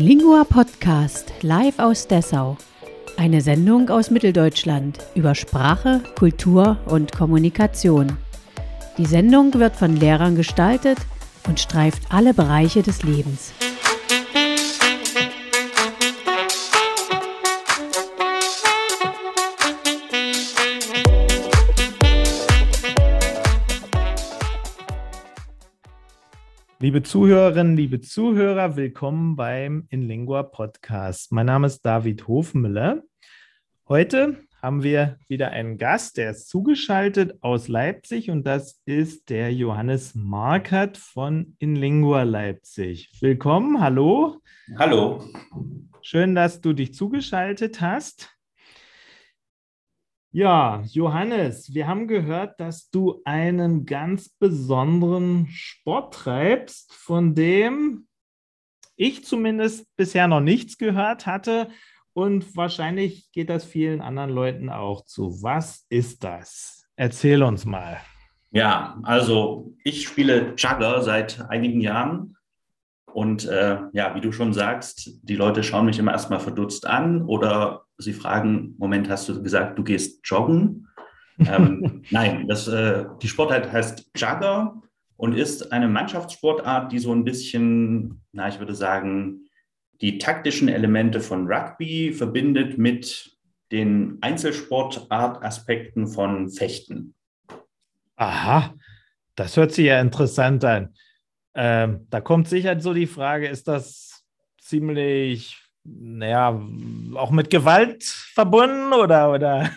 Lingua 0.00 0.44
Podcast 0.44 1.30
live 1.42 1.78
aus 1.78 2.08
Dessau. 2.08 2.56
Eine 3.18 3.42
Sendung 3.42 3.90
aus 3.90 4.10
Mitteldeutschland 4.10 4.96
über 5.14 5.34
Sprache, 5.34 6.00
Kultur 6.18 6.78
und 6.86 7.12
Kommunikation. 7.12 8.16
Die 8.96 9.04
Sendung 9.04 9.52
wird 9.52 9.76
von 9.76 9.94
Lehrern 9.94 10.36
gestaltet 10.36 10.96
und 11.46 11.60
streift 11.60 12.04
alle 12.08 12.32
Bereiche 12.32 12.82
des 12.82 13.02
Lebens. 13.02 13.52
Liebe 26.82 27.02
Zuhörerinnen, 27.02 27.76
liebe 27.76 28.00
Zuhörer, 28.00 28.74
willkommen 28.74 29.36
beim 29.36 29.84
Inlingua 29.90 30.44
Podcast. 30.44 31.30
Mein 31.30 31.44
Name 31.44 31.66
ist 31.66 31.82
David 31.82 32.26
Hofmüller. 32.26 33.02
Heute 33.86 34.38
haben 34.62 34.82
wir 34.82 35.18
wieder 35.28 35.50
einen 35.50 35.76
Gast, 35.76 36.16
der 36.16 36.30
ist 36.30 36.48
zugeschaltet 36.48 37.36
aus 37.42 37.68
Leipzig 37.68 38.30
und 38.30 38.46
das 38.46 38.80
ist 38.86 39.28
der 39.28 39.52
Johannes 39.52 40.14
Markert 40.14 40.96
von 40.96 41.54
Inlingua 41.58 42.22
Leipzig. 42.22 43.10
Willkommen, 43.20 43.82
hallo. 43.82 44.40
Hallo. 44.78 45.22
Schön, 46.00 46.34
dass 46.34 46.62
du 46.62 46.72
dich 46.72 46.94
zugeschaltet 46.94 47.82
hast. 47.82 48.34
Ja, 50.32 50.84
Johannes, 50.86 51.74
wir 51.74 51.88
haben 51.88 52.06
gehört, 52.06 52.60
dass 52.60 52.88
du 52.88 53.20
einen 53.24 53.84
ganz 53.84 54.28
besonderen 54.28 55.48
Sport 55.50 56.14
treibst, 56.14 56.94
von 56.94 57.34
dem 57.34 58.06
ich 58.94 59.24
zumindest 59.24 59.88
bisher 59.96 60.28
noch 60.28 60.38
nichts 60.38 60.78
gehört 60.78 61.26
hatte 61.26 61.70
und 62.12 62.56
wahrscheinlich 62.56 63.32
geht 63.32 63.50
das 63.50 63.64
vielen 63.64 64.00
anderen 64.00 64.30
Leuten 64.30 64.68
auch 64.68 65.04
zu. 65.04 65.42
Was 65.42 65.84
ist 65.88 66.22
das? 66.22 66.86
Erzähl 66.94 67.42
uns 67.42 67.64
mal. 67.64 67.98
Ja, 68.52 69.00
also 69.02 69.74
ich 69.82 70.06
spiele 70.06 70.54
Jugger 70.56 71.02
seit 71.02 71.40
einigen 71.48 71.80
Jahren 71.80 72.36
und 73.12 73.46
äh, 73.46 73.78
ja, 73.92 74.14
wie 74.14 74.20
du 74.20 74.30
schon 74.30 74.52
sagst, 74.52 75.10
die 75.22 75.34
Leute 75.34 75.64
schauen 75.64 75.86
mich 75.86 75.98
immer 75.98 76.12
erstmal 76.12 76.38
verdutzt 76.38 76.86
an 76.86 77.22
oder 77.22 77.84
sie 78.00 78.12
fragen, 78.12 78.74
Moment, 78.78 79.08
hast 79.08 79.28
du 79.28 79.42
gesagt, 79.42 79.78
du 79.78 79.84
gehst 79.84 80.20
joggen? 80.24 80.88
ähm, 81.38 82.02
nein, 82.10 82.46
das, 82.48 82.68
äh, 82.68 83.04
die 83.22 83.28
Sportart 83.28 83.72
heißt 83.72 84.10
Jugger 84.16 84.80
und 85.16 85.34
ist 85.34 85.72
eine 85.72 85.88
Mannschaftssportart, 85.88 86.92
die 86.92 86.98
so 86.98 87.12
ein 87.12 87.24
bisschen, 87.24 88.22
na, 88.32 88.48
ich 88.48 88.58
würde 88.58 88.74
sagen, 88.74 89.46
die 90.00 90.18
taktischen 90.18 90.68
Elemente 90.68 91.20
von 91.20 91.46
Rugby 91.46 92.12
verbindet 92.12 92.78
mit 92.78 93.36
den 93.70 94.18
Einzelsportartaspekten 94.20 96.06
von 96.06 96.50
Fechten. 96.50 97.14
Aha, 98.16 98.74
das 99.34 99.56
hört 99.56 99.72
sich 99.72 99.86
ja 99.86 100.00
interessant 100.00 100.64
an. 100.64 100.94
Ähm, 101.54 102.06
da 102.10 102.20
kommt 102.20 102.48
sicher 102.48 102.78
so 102.80 102.94
die 102.94 103.06
Frage, 103.06 103.48
ist 103.48 103.68
das 103.68 104.24
ziemlich, 104.60 105.56
naja, 105.98 106.60
auch 107.14 107.30
mit 107.30 107.50
Gewalt 107.50 108.04
verbunden 108.04 108.92
oder? 108.92 109.32
oder? 109.32 109.70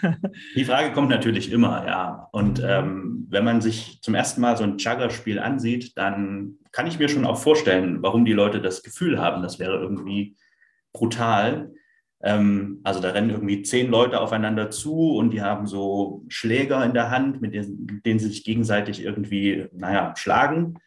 Die 0.56 0.66
Frage 0.66 0.92
kommt 0.92 1.10
natürlich 1.10 1.52
immer, 1.52 1.86
ja. 1.86 2.28
Und 2.32 2.62
ähm, 2.66 3.28
wenn 3.30 3.44
man 3.44 3.62
sich 3.62 4.00
zum 4.02 4.16
ersten 4.16 4.42
Mal 4.42 4.58
so 4.58 4.64
ein 4.64 4.78
Chugger-Spiel 4.78 5.40
ansieht, 5.40 5.98
dann 5.98 6.56
kann 6.72 6.88
ich 6.88 7.00
mir 7.00 7.10
schon 7.10 7.26
auch 7.26 7.38
vorstellen, 7.38 8.02
warum 8.02 8.26
die 8.26 8.34
Leute 8.34 8.62
das 8.62 8.84
Gefühl 8.84 9.20
haben, 9.20 9.42
das 9.42 9.60
wäre 9.60 9.80
irgendwie 9.80 10.36
brutal. 10.92 11.72
Ähm, 12.22 12.80
also 12.84 13.00
da 13.00 13.12
rennen 13.12 13.32
irgendwie 13.32 13.64
zehn 13.64 13.90
Leute 13.90 14.20
aufeinander 14.20 14.70
zu 14.70 15.16
und 15.16 15.32
die 15.32 15.42
haben 15.42 15.68
so 15.68 16.24
Schläger 16.30 16.84
in 16.86 16.94
der 16.94 17.10
Hand, 17.10 17.42
mit 17.42 17.54
denen, 17.54 17.86
mit 17.86 18.06
denen 18.06 18.20
sie 18.20 18.30
sich 18.30 18.44
gegenseitig 18.44 19.04
irgendwie, 19.04 19.68
naja, 19.74 20.14
schlagen. 20.16 20.80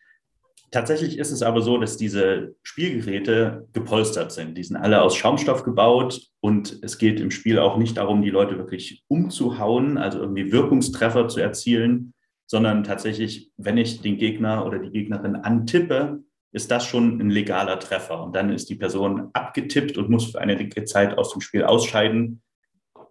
Tatsächlich 0.70 1.18
ist 1.18 1.30
es 1.30 1.42
aber 1.42 1.62
so, 1.62 1.78
dass 1.78 1.96
diese 1.96 2.54
Spielgeräte 2.62 3.68
gepolstert 3.72 4.32
sind. 4.32 4.58
Die 4.58 4.64
sind 4.64 4.76
alle 4.76 5.00
aus 5.00 5.16
Schaumstoff 5.16 5.62
gebaut 5.62 6.20
und 6.40 6.78
es 6.82 6.98
geht 6.98 7.20
im 7.20 7.30
Spiel 7.30 7.58
auch 7.58 7.76
nicht 7.76 7.96
darum, 7.96 8.22
die 8.22 8.30
Leute 8.30 8.58
wirklich 8.58 9.04
umzuhauen, 9.08 9.96
also 9.96 10.18
irgendwie 10.18 10.50
Wirkungstreffer 10.50 11.28
zu 11.28 11.40
erzielen, 11.40 12.14
sondern 12.46 12.84
tatsächlich, 12.84 13.50
wenn 13.56 13.76
ich 13.76 14.00
den 14.02 14.18
Gegner 14.18 14.66
oder 14.66 14.78
die 14.78 14.90
Gegnerin 14.90 15.36
antippe, 15.36 16.20
ist 16.52 16.70
das 16.70 16.86
schon 16.86 17.20
ein 17.20 17.30
legaler 17.30 17.78
Treffer. 17.78 18.22
Und 18.22 18.34
dann 18.34 18.50
ist 18.50 18.68
die 18.70 18.76
Person 18.76 19.30
abgetippt 19.34 19.98
und 19.98 20.08
muss 20.08 20.32
für 20.32 20.40
eine 20.40 20.68
Zeit 20.84 21.18
aus 21.18 21.32
dem 21.32 21.42
Spiel 21.42 21.64
ausscheiden. 21.64 22.42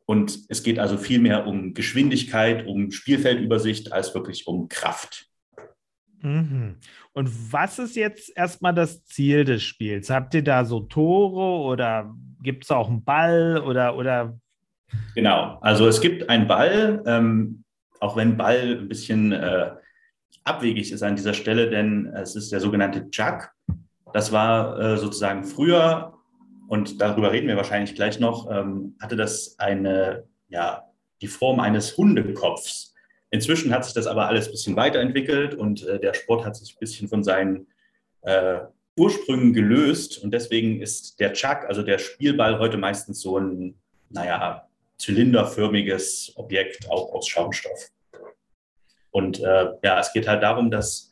Und 0.06 0.40
es 0.50 0.64
geht 0.64 0.80
also 0.80 0.98
viel 0.98 1.20
mehr 1.20 1.48
um 1.48 1.74
Geschwindigkeit, 1.74 2.66
um 2.66 2.92
Spielfeldübersicht 2.92 3.94
als 3.94 4.14
wirklich 4.14 4.48
um 4.48 4.68
Kraft. 4.68 5.28
Mhm. 6.22 6.78
Und 7.16 7.54
was 7.54 7.80
ist 7.80 7.96
jetzt 7.96 8.36
erstmal 8.36 8.74
das 8.74 9.06
Ziel 9.06 9.46
des 9.46 9.64
Spiels? 9.64 10.10
Habt 10.10 10.34
ihr 10.34 10.44
da 10.44 10.66
so 10.66 10.82
Tore 10.82 11.64
oder 11.64 12.14
gibt 12.44 12.66
es 12.66 12.72
auch 12.72 12.90
einen 12.90 13.06
Ball 13.06 13.64
oder, 13.66 13.96
oder? 13.96 14.38
Genau, 15.16 15.58
also 15.62 15.88
es 15.88 16.02
gibt 16.02 16.30
einen 16.30 16.46
Ball, 16.46 17.02
ähm, 17.06 17.64
auch 18.02 18.18
wenn 18.18 18.36
Ball 18.36 18.80
ein 18.80 18.90
bisschen 18.90 19.32
äh, 19.32 19.72
abwegig 20.44 20.92
ist 20.92 21.04
an 21.04 21.16
dieser 21.16 21.34
Stelle, 21.34 21.70
denn 21.70 22.08
es 22.08 22.36
ist 22.36 22.52
der 22.52 22.60
sogenannte 22.60 23.08
Jug. 23.12 23.50
Das 24.14 24.34
war 24.34 24.78
äh, 24.78 24.98
sozusagen 24.98 25.46
früher, 25.46 26.14
und 26.68 27.00
darüber 27.00 27.32
reden 27.32 27.48
wir 27.48 27.56
wahrscheinlich 27.56 27.96
gleich 27.96 28.20
noch, 28.20 28.52
ähm, 28.52 28.96
hatte 29.00 29.16
das 29.16 29.58
eine, 29.58 30.26
ja, 30.50 30.84
die 31.22 31.28
Form 31.28 31.62
eines 31.62 31.96
Hundekopfs. 31.96 32.94
Inzwischen 33.36 33.74
hat 33.74 33.84
sich 33.84 33.94
das 33.94 34.08
aber 34.08 34.28
alles 34.28 34.48
ein 34.48 34.52
bisschen 34.52 34.76
weiterentwickelt 34.78 35.56
und 35.56 35.86
äh, 35.86 36.00
der 36.00 36.14
Sport 36.14 36.46
hat 36.46 36.56
sich 36.56 36.74
ein 36.74 36.80
bisschen 36.80 37.10
von 37.10 37.22
seinen 37.22 37.68
äh, 38.22 38.60
Ursprüngen 38.98 39.52
gelöst. 39.52 40.24
Und 40.24 40.34
deswegen 40.34 40.82
ist 40.82 41.20
der 41.20 41.34
Chuck, 41.34 41.66
also 41.68 41.84
der 41.84 42.00
Spielball, 42.00 42.60
heute 42.60 42.78
meistens 42.78 43.20
so 43.20 43.38
ein, 43.38 43.76
naja, 44.10 44.70
zylinderförmiges 44.98 46.32
Objekt, 46.38 46.90
auch 46.90 47.14
aus 47.14 47.28
Schaumstoff. 47.28 47.90
Und 49.12 49.42
äh, 49.42 49.68
ja, 49.84 50.00
es 50.00 50.14
geht 50.14 50.30
halt 50.30 50.42
darum, 50.42 50.72
dass 50.72 51.12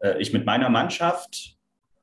äh, 0.00 0.20
ich 0.20 0.32
mit 0.32 0.44
meiner 0.44 0.70
Mannschaft 0.70 1.56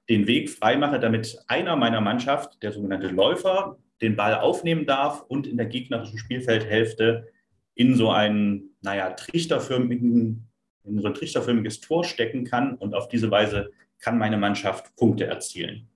den 0.07 0.27
Weg 0.27 0.49
freimache, 0.49 0.97
damit 0.97 1.39
einer 1.47 1.75
meiner 1.75 1.99
Mannschaft, 1.99 2.63
der 2.63 2.71
sogenannte 2.71 3.07
Läufer, 3.07 3.77
den 4.01 4.15
Ball 4.15 4.35
aufnehmen 4.35 4.85
darf 4.85 5.23
und 5.27 5.45
in 5.45 5.57
der 5.57 5.65
gegnerischen 5.65 6.17
Spielfeldhälfte 6.17 7.27
in 7.75 7.95
so 7.95 8.11
einen, 8.11 8.70
naja, 8.81 9.11
trichterförmigen, 9.11 10.47
in 10.83 11.01
so 11.01 11.07
ein 11.07 11.13
trichterförmiges 11.13 11.79
Tor 11.79 12.03
stecken 12.03 12.43
kann 12.43 12.75
und 12.75 12.93
auf 12.93 13.07
diese 13.07 13.31
Weise 13.31 13.71
kann 13.99 14.17
meine 14.17 14.37
Mannschaft 14.37 14.95
Punkte 14.95 15.25
erzielen. 15.25 15.87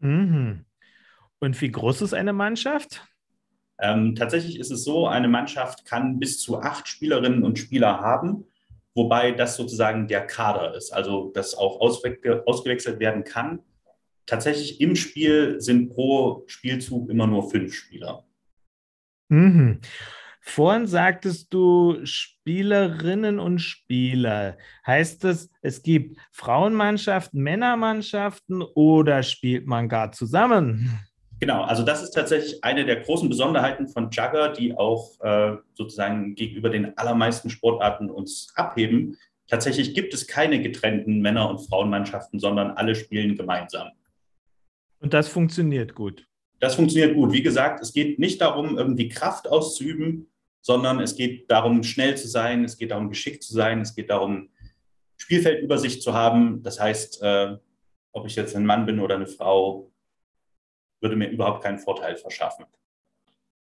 Mhm. 0.00 0.64
Und 1.40 1.60
wie 1.60 1.70
groß 1.70 2.02
ist 2.02 2.14
eine 2.14 2.32
Mannschaft? 2.32 3.06
Ähm, 3.80 4.14
tatsächlich 4.16 4.58
ist 4.58 4.70
es 4.70 4.84
so, 4.84 5.06
eine 5.06 5.28
Mannschaft 5.28 5.84
kann 5.84 6.18
bis 6.18 6.40
zu 6.40 6.60
acht 6.60 6.88
Spielerinnen 6.88 7.44
und 7.44 7.58
Spieler 7.58 8.00
haben, 8.00 8.44
wobei 8.94 9.30
das 9.30 9.56
sozusagen 9.56 10.08
der 10.08 10.26
Kader 10.26 10.74
ist, 10.74 10.90
also 10.90 11.30
das 11.32 11.54
auch 11.54 11.80
auswe 11.80 12.18
ausgewechselt 12.46 12.98
werden 12.98 13.22
kann. 13.22 13.60
Tatsächlich 14.26 14.80
im 14.80 14.96
Spiel 14.96 15.60
sind 15.60 15.90
pro 15.90 16.42
Spielzug 16.48 17.08
immer 17.08 17.26
nur 17.26 17.48
fünf 17.50 17.72
Spieler. 17.74 18.26
Mhm. 19.28 19.80
Vorhin 20.48 20.86
sagtest 20.86 21.52
du 21.52 21.98
Spielerinnen 22.04 23.38
und 23.38 23.58
Spieler. 23.58 24.56
Heißt 24.86 25.22
das, 25.22 25.50
es 25.60 25.82
gibt 25.82 26.18
Frauenmannschaften, 26.32 27.42
Männermannschaften 27.42 28.62
oder 28.62 29.22
spielt 29.22 29.66
man 29.66 29.90
gar 29.90 30.10
zusammen? 30.10 30.98
Genau, 31.38 31.62
also 31.62 31.84
das 31.84 32.02
ist 32.02 32.12
tatsächlich 32.12 32.64
eine 32.64 32.86
der 32.86 32.96
großen 32.96 33.28
Besonderheiten 33.28 33.88
von 33.88 34.10
Jugger, 34.10 34.48
die 34.48 34.74
auch 34.74 35.20
äh, 35.20 35.58
sozusagen 35.74 36.34
gegenüber 36.34 36.70
den 36.70 36.96
allermeisten 36.96 37.50
Sportarten 37.50 38.10
uns 38.10 38.50
abheben. 38.56 39.18
Tatsächlich 39.48 39.94
gibt 39.94 40.14
es 40.14 40.26
keine 40.26 40.62
getrennten 40.62 41.20
Männer- 41.20 41.50
und 41.50 41.58
Frauenmannschaften, 41.58 42.40
sondern 42.40 42.70
alle 42.70 42.94
spielen 42.94 43.36
gemeinsam. 43.36 43.90
Und 44.98 45.12
das 45.12 45.28
funktioniert 45.28 45.94
gut. 45.94 46.26
Das 46.58 46.74
funktioniert 46.74 47.14
gut. 47.14 47.32
Wie 47.32 47.42
gesagt, 47.42 47.80
es 47.82 47.92
geht 47.92 48.18
nicht 48.18 48.40
darum, 48.40 48.78
irgendwie 48.78 49.08
Kraft 49.08 49.46
auszuüben, 49.46 50.26
sondern 50.68 51.00
es 51.00 51.16
geht 51.16 51.50
darum, 51.50 51.82
schnell 51.82 52.18
zu 52.18 52.28
sein, 52.28 52.62
es 52.62 52.76
geht 52.76 52.90
darum, 52.90 53.08
geschickt 53.08 53.42
zu 53.42 53.54
sein, 53.54 53.80
es 53.80 53.94
geht 53.94 54.10
darum, 54.10 54.50
Spielfeldübersicht 55.16 56.02
zu 56.02 56.12
haben. 56.12 56.62
Das 56.62 56.78
heißt, 56.78 57.22
äh, 57.22 57.56
ob 58.12 58.26
ich 58.26 58.36
jetzt 58.36 58.54
ein 58.54 58.66
Mann 58.66 58.84
bin 58.84 59.00
oder 59.00 59.14
eine 59.14 59.26
Frau, 59.26 59.90
würde 61.00 61.16
mir 61.16 61.30
überhaupt 61.30 61.64
keinen 61.64 61.78
Vorteil 61.78 62.16
verschaffen. 62.16 62.66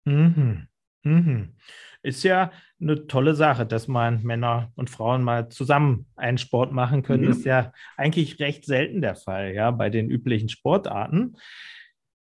Mhm. 0.05 0.69
Mhm. 1.03 1.55
ist 2.03 2.23
ja 2.23 2.53
eine 2.79 3.07
tolle 3.07 3.35
Sache, 3.35 3.65
dass 3.65 3.89
man 3.89 4.23
Männer 4.23 4.71
und 4.77 4.91
Frauen 4.91 5.23
mal 5.23 5.49
zusammen 5.49 6.05
einen 6.17 6.37
Sport 6.37 6.73
machen 6.73 7.03
können. 7.03 7.25
Mhm. 7.25 7.31
Ist 7.31 7.47
ja 7.47 7.73
eigentlich 7.97 8.39
recht 8.41 8.67
selten 8.67 9.01
der 9.01 9.17
Fall, 9.17 9.55
ja, 9.55 9.71
bei 9.71 9.89
den 9.89 10.11
üblichen 10.11 10.51
Sportarten. 10.51 11.39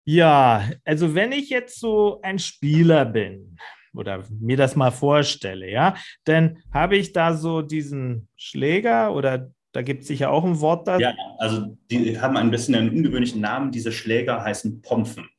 Ja, 0.04 0.69
also 0.83 1.16
wenn 1.16 1.31
ich 1.31 1.50
jetzt 1.50 1.80
so 1.80 2.19
ein 2.24 2.39
Spieler 2.39 3.06
bin 3.06 3.57
oder 3.97 4.24
mir 4.30 4.57
das 4.57 4.75
mal 4.75 4.92
vorstelle, 4.92 5.69
ja, 5.69 5.95
dann 6.25 6.59
habe 6.74 6.97
ich 6.97 7.13
da 7.13 7.33
so 7.33 7.62
diesen 7.62 8.27
Schläger 8.36 9.13
oder 9.13 9.51
da 9.75 9.81
gibt 9.81 10.03
es 10.03 10.07
sicher 10.07 10.31
auch 10.31 10.45
ein 10.45 10.62
Wort 10.62 10.88
da. 10.88 10.97
Ja, 11.00 11.13
also 11.38 11.77
die 11.92 12.18
haben 12.19 12.38
ein 12.38 12.50
bisschen 12.50 12.75
einen 12.75 12.92
ungewöhnlichen 12.92 13.42
Namen. 13.42 13.71
Diese 13.71 13.92
Schläger 13.92 14.42
heißen 14.42 14.81
Pompfen. 14.81 15.30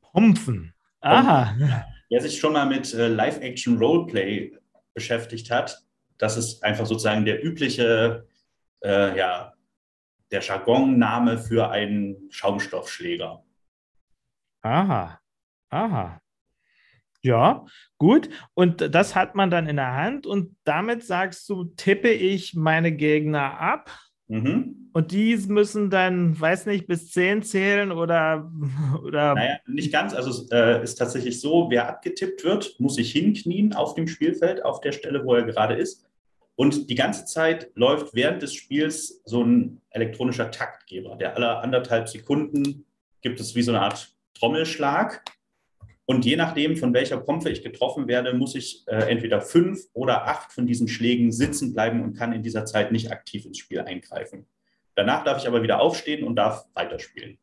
Pompfen. 0.00 0.72
Aha. 1.00 1.54
Wer 2.08 2.20
sich 2.22 2.38
schon 2.38 2.54
mal 2.54 2.64
mit 2.64 2.94
äh, 2.94 3.08
Live-Action-Roleplay 3.08 4.56
beschäftigt 4.94 5.50
hat, 5.50 5.84
das 6.16 6.38
ist 6.38 6.64
einfach 6.64 6.86
sozusagen 6.86 7.26
der 7.26 7.44
übliche, 7.44 8.26
äh, 8.82 9.16
ja, 9.16 9.52
der 10.30 10.40
Jargonname 10.40 11.36
für 11.36 11.70
einen 11.70 12.30
Schaumstoffschläger. 12.30 13.44
Aha, 14.62 15.20
aha. 15.68 16.20
Ja, 17.26 17.64
gut. 17.98 18.28
Und 18.54 18.94
das 18.94 19.16
hat 19.16 19.34
man 19.34 19.50
dann 19.50 19.66
in 19.66 19.76
der 19.76 19.94
Hand 19.94 20.26
und 20.26 20.56
damit 20.62 21.02
sagst 21.02 21.48
du, 21.48 21.64
tippe 21.64 22.10
ich 22.10 22.54
meine 22.54 22.92
Gegner 22.92 23.58
ab. 23.58 23.90
Mhm. 24.28 24.90
Und 24.92 25.10
die 25.10 25.36
müssen 25.48 25.90
dann, 25.90 26.40
weiß 26.40 26.66
nicht, 26.66 26.86
bis 26.86 27.10
zehn 27.10 27.42
zählen 27.42 27.90
oder. 27.90 28.50
oder 29.04 29.34
naja, 29.34 29.56
nicht 29.66 29.92
ganz. 29.92 30.14
Also 30.14 30.30
es 30.30 30.50
äh, 30.52 30.82
ist 30.82 30.94
tatsächlich 30.94 31.40
so, 31.40 31.68
wer 31.68 31.88
abgetippt 31.88 32.44
wird, 32.44 32.76
muss 32.78 32.94
sich 32.94 33.10
hinknien 33.10 33.72
auf 33.72 33.94
dem 33.94 34.06
Spielfeld, 34.06 34.64
auf 34.64 34.80
der 34.80 34.92
Stelle, 34.92 35.24
wo 35.24 35.34
er 35.34 35.42
gerade 35.42 35.74
ist. 35.74 36.06
Und 36.54 36.88
die 36.88 36.94
ganze 36.94 37.26
Zeit 37.26 37.70
läuft 37.74 38.14
während 38.14 38.40
des 38.40 38.54
Spiels 38.54 39.20
so 39.24 39.42
ein 39.42 39.82
elektronischer 39.90 40.50
Taktgeber, 40.50 41.16
der 41.16 41.34
alle 41.36 41.58
anderthalb 41.58 42.08
Sekunden 42.08 42.86
gibt 43.20 43.40
es 43.40 43.54
wie 43.54 43.62
so 43.62 43.72
eine 43.72 43.82
Art 43.82 44.14
Trommelschlag. 44.34 45.22
Und 46.08 46.24
je 46.24 46.36
nachdem, 46.36 46.76
von 46.76 46.94
welcher 46.94 47.18
Pompe 47.18 47.50
ich 47.50 47.62
getroffen 47.62 48.06
werde, 48.06 48.32
muss 48.32 48.54
ich 48.54 48.84
äh, 48.86 49.10
entweder 49.10 49.40
fünf 49.40 49.80
oder 49.92 50.28
acht 50.28 50.52
von 50.52 50.64
diesen 50.64 50.86
Schlägen 50.86 51.32
sitzen 51.32 51.74
bleiben 51.74 52.02
und 52.02 52.14
kann 52.14 52.32
in 52.32 52.42
dieser 52.42 52.64
Zeit 52.64 52.92
nicht 52.92 53.10
aktiv 53.10 53.44
ins 53.44 53.58
Spiel 53.58 53.80
eingreifen. 53.80 54.46
Danach 54.94 55.24
darf 55.24 55.38
ich 55.42 55.48
aber 55.48 55.62
wieder 55.62 55.80
aufstehen 55.80 56.24
und 56.24 56.36
darf 56.36 56.64
weiterspielen. 56.74 57.38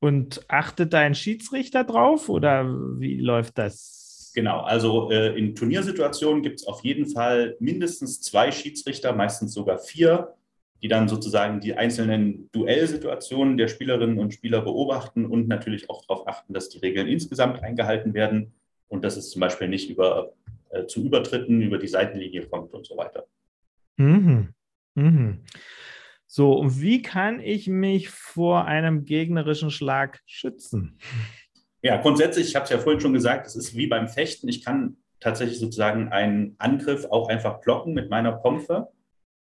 Und 0.00 0.44
achtet 0.48 0.94
da 0.94 1.00
ein 1.00 1.14
Schiedsrichter 1.14 1.84
drauf 1.84 2.30
oder 2.30 2.64
wie 2.98 3.20
läuft 3.20 3.58
das? 3.58 4.32
Genau, 4.34 4.60
also 4.60 5.10
äh, 5.10 5.36
in 5.38 5.54
Turniersituationen 5.54 6.42
gibt 6.42 6.60
es 6.60 6.66
auf 6.66 6.84
jeden 6.84 7.06
Fall 7.06 7.56
mindestens 7.60 8.20
zwei 8.20 8.50
Schiedsrichter, 8.50 9.12
meistens 9.12 9.52
sogar 9.52 9.78
vier, 9.78 10.37
die 10.82 10.88
dann 10.88 11.08
sozusagen 11.08 11.60
die 11.60 11.74
einzelnen 11.74 12.50
Duellsituationen 12.52 13.56
der 13.56 13.68
Spielerinnen 13.68 14.18
und 14.18 14.32
Spieler 14.32 14.60
beobachten 14.62 15.26
und 15.26 15.48
natürlich 15.48 15.90
auch 15.90 16.04
darauf 16.06 16.28
achten, 16.28 16.54
dass 16.54 16.68
die 16.68 16.78
Regeln 16.78 17.08
insgesamt 17.08 17.62
eingehalten 17.62 18.14
werden 18.14 18.54
und 18.88 19.04
dass 19.04 19.16
es 19.16 19.30
zum 19.30 19.40
Beispiel 19.40 19.68
nicht 19.68 19.90
über, 19.90 20.32
äh, 20.70 20.86
zu 20.86 21.04
Übertritten 21.04 21.60
über 21.60 21.78
die 21.78 21.88
Seitenlinie 21.88 22.46
kommt 22.46 22.72
und 22.74 22.86
so 22.86 22.96
weiter. 22.96 23.26
Mhm. 23.96 24.54
Mhm. 24.94 25.44
So, 26.26 26.52
und 26.52 26.80
wie 26.80 27.02
kann 27.02 27.40
ich 27.40 27.68
mich 27.68 28.10
vor 28.10 28.66
einem 28.66 29.04
gegnerischen 29.04 29.70
Schlag 29.70 30.20
schützen? 30.26 30.98
Ja, 31.82 31.96
grundsätzlich, 31.96 32.48
ich 32.48 32.56
habe 32.56 32.64
es 32.64 32.70
ja 32.70 32.78
vorhin 32.78 33.00
schon 33.00 33.12
gesagt, 33.12 33.46
es 33.46 33.56
ist 33.56 33.76
wie 33.76 33.86
beim 33.86 34.08
Fechten. 34.08 34.48
Ich 34.48 34.64
kann 34.64 34.96
tatsächlich 35.20 35.58
sozusagen 35.58 36.08
einen 36.08 36.54
Angriff 36.58 37.06
auch 37.06 37.28
einfach 37.28 37.60
blocken 37.60 37.94
mit 37.94 38.10
meiner 38.10 38.32
Pompe. 38.32 38.88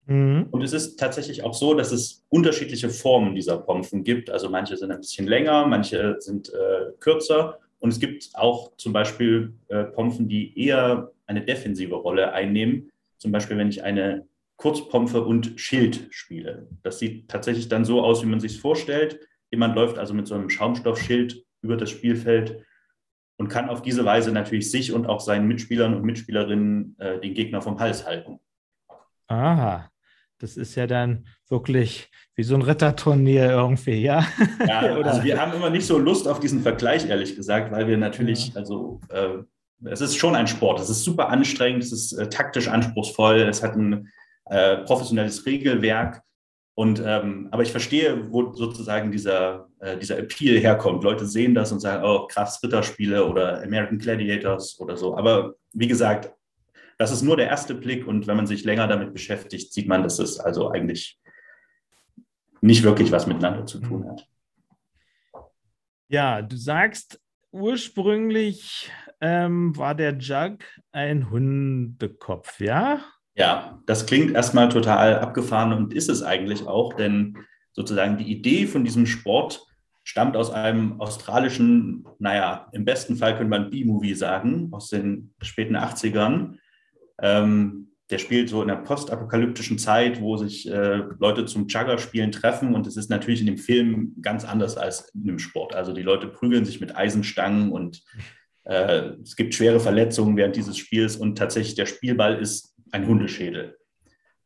Mhm. 0.06 0.48
Und 0.52 0.62
es 0.62 0.74
ist 0.74 0.98
tatsächlich 0.98 1.44
auch 1.44 1.54
so, 1.54 1.74
dass 1.74 1.92
es 1.92 2.24
unterschiedliche 2.30 2.90
Formen 2.90 3.36
dieser 3.36 3.58
Pompen 3.58 4.04
gibt. 4.04 4.30
Also 4.30 4.50
manche 4.50 4.78
sind 4.78 4.92
ein 4.92 5.00
bisschen 5.00 5.28
länger, 5.28 5.66
manche 5.66 6.18
sind 6.20 6.50
äh, 6.50 6.92
kürzer. 7.00 7.60
Und 7.80 7.90
es 7.90 8.00
gibt 8.00 8.30
auch 8.34 8.76
zum 8.78 8.94
Beispiel 8.94 9.54
äh, 9.68 9.84
Pompen, 9.84 10.28
die 10.28 10.58
eher 10.60 11.12
eine 11.28 11.44
defensive 11.44 11.96
Rolle 11.96 12.32
einnehmen. 12.34 12.92
Zum 13.18 13.32
Beispiel, 13.32 13.58
wenn 13.58 13.70
ich 13.70 13.84
eine 13.84 14.28
Kurzpompe 14.58 15.24
und 15.24 15.60
Schild 15.60 16.08
spiele. 16.12 16.68
Das 16.84 17.00
sieht 17.00 17.28
tatsächlich 17.28 17.68
dann 17.68 17.84
so 17.84 18.02
aus, 18.02 18.24
wie 18.24 18.28
man 18.28 18.40
sich 18.40 18.54
es 18.54 18.60
vorstellt. 18.60 19.20
Jemand 19.52 19.76
läuft 19.76 19.98
also 19.98 20.14
mit 20.14 20.28
so 20.28 20.36
einem 20.36 20.50
Schaumstoffschild 20.50 21.44
über 21.62 21.78
das 21.78 21.90
Spielfeld 21.90 22.64
und 23.38 23.50
kann 23.50 23.70
auf 23.70 23.82
diese 23.82 24.06
Weise 24.06 24.32
natürlich 24.32 24.72
sich 24.72 24.94
und 24.94 25.08
auch 25.08 25.20
seinen 25.20 25.48
Mitspielern 25.48 25.94
und 25.94 26.04
Mitspielerinnen 26.04 26.96
äh, 27.00 27.20
den 27.20 27.34
Gegner 27.34 27.62
vom 27.62 27.80
Hals 27.80 28.06
halten. 28.06 28.40
Aha, 29.28 29.90
das 30.40 30.58
ist 30.58 30.76
ja 30.76 30.88
dann 30.88 31.28
wirklich 31.50 32.10
wie 32.36 32.44
so 32.44 32.56
ein 32.56 32.62
Ritterturnier 32.62 33.50
irgendwie, 33.52 34.02
ja? 34.02 34.26
Ja, 34.68 34.80
also 35.04 35.24
wir 35.24 35.40
haben 35.40 35.54
immer 35.54 35.70
nicht 35.70 35.86
so 35.86 35.98
Lust 35.98 36.28
auf 36.28 36.40
diesen 36.40 36.62
Vergleich, 36.62 37.08
ehrlich 37.08 37.36
gesagt, 37.36 37.72
weil 37.72 37.88
wir 37.88 37.98
natürlich, 37.98 38.50
ja. 38.50 38.56
also 38.56 39.00
äh, 39.10 39.38
es 39.86 40.02
ist 40.02 40.18
schon 40.18 40.36
ein 40.36 40.48
Sport, 40.48 40.80
es 40.80 40.90
ist 40.90 41.04
super 41.04 41.30
anstrengend, 41.30 41.84
es 41.84 41.92
ist 41.92 42.14
äh, 42.14 42.28
taktisch 42.30 42.68
anspruchsvoll, 42.68 43.42
es 43.42 43.64
hat 43.64 43.76
ein 43.76 44.12
äh, 44.46 44.78
professionelles 44.78 45.46
Regelwerk. 45.46 46.22
Und 46.78 47.02
ähm, 47.06 47.48
aber 47.52 47.64
ich 47.64 47.72
verstehe, 47.72 48.32
wo 48.32 48.54
sozusagen 48.54 49.10
dieser, 49.10 49.70
äh, 49.80 49.98
dieser 49.98 50.18
Appeal 50.18 50.60
herkommt. 50.60 51.06
Leute 51.06 51.26
sehen 51.26 51.56
das 51.56 51.72
und 51.72 51.80
sagen, 51.80 52.04
oh, 52.04 52.28
krass, 52.28 52.62
Ritterspiele 52.62 53.26
oder 53.26 53.64
American 53.64 53.98
Gladiators 53.98 54.78
oder 54.80 54.98
so. 54.98 55.18
Aber 55.18 55.56
wie 55.72 55.88
gesagt, 55.88 56.34
das 56.98 57.12
ist 57.12 57.22
nur 57.22 57.38
der 57.38 57.48
erste 57.48 57.76
Blick 57.76 58.08
und 58.08 58.28
wenn 58.28 58.38
man 58.38 58.48
sich 58.48 58.64
länger 58.64 58.88
damit 58.88 59.14
beschäftigt, 59.14 59.74
sieht 59.74 59.88
man, 59.88 60.04
dass 60.04 60.20
es 60.20 60.40
also 60.40 60.70
eigentlich 60.70 61.20
nicht 62.62 62.84
wirklich 62.84 63.12
was 63.12 63.28
miteinander 63.28 63.66
zu 63.66 63.80
tun 63.80 64.08
hat. 64.10 64.28
Ja, 66.08 66.42
du 66.42 66.56
sagst, 66.56 67.20
ursprünglich 67.52 68.92
ähm, 69.22 69.76
war 69.78 69.96
der 69.96 70.18
Jug 70.18 70.60
ein 70.92 71.30
Hundekopf, 71.30 72.60
ja? 72.60 73.02
Ja, 73.36 73.82
das 73.86 74.06
klingt 74.06 74.34
erstmal 74.34 74.70
total 74.70 75.20
abgefahren 75.20 75.74
und 75.74 75.94
ist 75.94 76.10
es 76.10 76.24
eigentlich 76.24 76.68
auch, 76.68 76.94
denn 76.94 77.38
sozusagen 77.74 78.18
die 78.18 78.32
Idee 78.32 78.68
von 78.68 78.86
diesem 78.86 79.06
Sport 79.06 79.66
stammt 80.04 80.38
aus 80.38 80.52
einem 80.52 81.02
australischen, 81.02 82.08
naja, 82.20 82.70
im 82.72 82.86
besten 82.86 83.18
Fall 83.18 83.36
könnte 83.36 83.50
man 83.50 83.70
B-Movie 83.70 84.14
sagen, 84.14 84.70
aus 84.72 84.90
den 84.90 85.34
späten 85.42 85.76
80ern. 85.76 86.58
Ähm, 87.22 87.86
der 88.12 88.20
spielt 88.20 88.50
so 88.50 88.62
in 88.62 88.68
der 88.68 88.76
postapokalyptischen 88.76 89.80
Zeit, 89.80 90.22
wo 90.22 90.38
sich 90.38 90.70
äh, 90.70 91.02
Leute 91.20 91.46
zum 91.46 91.68
Jugger-Spielen 91.68 92.32
treffen. 92.32 92.76
Und 92.76 92.86
es 92.86 92.98
ist 92.98 93.10
natürlich 93.10 93.40
in 93.40 93.48
dem 93.48 93.58
Film 93.58 94.16
ganz 94.22 94.46
anders 94.46 94.78
als 94.78 95.10
in 95.16 95.26
dem 95.26 95.40
Sport. 95.40 95.76
Also 95.76 95.92
die 95.92 96.04
Leute 96.04 96.28
prügeln 96.28 96.66
sich 96.66 96.80
mit 96.80 96.96
Eisenstangen 96.96 97.72
und 97.72 98.04
äh, 98.66 99.12
es 99.24 99.36
gibt 99.36 99.56
schwere 99.56 99.80
Verletzungen 99.80 100.38
während 100.38 100.56
dieses 100.56 100.78
Spiels. 100.78 101.16
Und 101.16 101.38
tatsächlich 101.38 101.74
der 101.76 101.88
Spielball 101.88 102.40
ist 102.40 102.76
ein 102.92 103.08
Hundeschädel. 103.08 103.76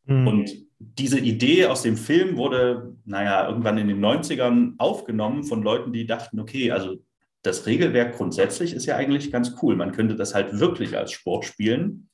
Mhm. 0.06 0.28
Und 0.28 0.52
diese 0.80 1.20
Idee 1.20 1.66
aus 1.66 1.82
dem 1.82 1.98
Film 1.98 2.38
wurde, 2.38 2.96
naja, 3.04 3.48
irgendwann 3.48 3.78
in 3.78 3.90
den 3.90 4.00
90ern 4.00 4.76
aufgenommen 4.78 5.44
von 5.44 5.62
Leuten, 5.62 5.92
die 5.92 6.08
dachten, 6.08 6.40
okay, 6.40 6.72
also 6.72 7.04
das 7.42 7.66
Regelwerk 7.66 8.16
grundsätzlich 8.16 8.74
ist 8.74 8.86
ja 8.86 8.96
eigentlich 8.96 9.32
ganz 9.32 9.56
cool. 9.62 9.76
Man 9.76 9.92
könnte 9.92 10.16
das 10.16 10.34
halt 10.34 10.60
wirklich 10.60 10.98
als 10.98 11.12
Sport 11.12 11.46
spielen. 11.46 12.10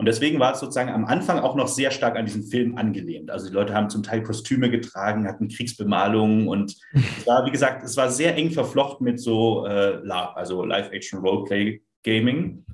Und 0.00 0.06
deswegen 0.06 0.40
war 0.40 0.54
es 0.54 0.60
sozusagen 0.60 0.88
am 0.88 1.04
Anfang 1.04 1.40
auch 1.40 1.54
noch 1.54 1.68
sehr 1.68 1.90
stark 1.90 2.16
an 2.16 2.24
diesen 2.24 2.44
Film 2.44 2.78
angelehnt. 2.78 3.30
Also 3.30 3.48
die 3.48 3.52
Leute 3.52 3.74
haben 3.74 3.90
zum 3.90 4.02
Teil 4.02 4.22
Kostüme 4.22 4.70
getragen, 4.70 5.28
hatten 5.28 5.48
Kriegsbemalungen 5.48 6.48
und 6.48 6.74
es 6.94 7.26
war, 7.26 7.44
wie 7.44 7.50
gesagt, 7.50 7.84
es 7.84 7.98
war 7.98 8.10
sehr 8.10 8.34
eng 8.34 8.50
verflochten 8.50 9.04
mit 9.04 9.20
so 9.20 9.66
äh, 9.66 9.98
LARP, 10.02 10.38
also 10.38 10.64
Live-Action-Roleplay-Gaming. 10.64 12.64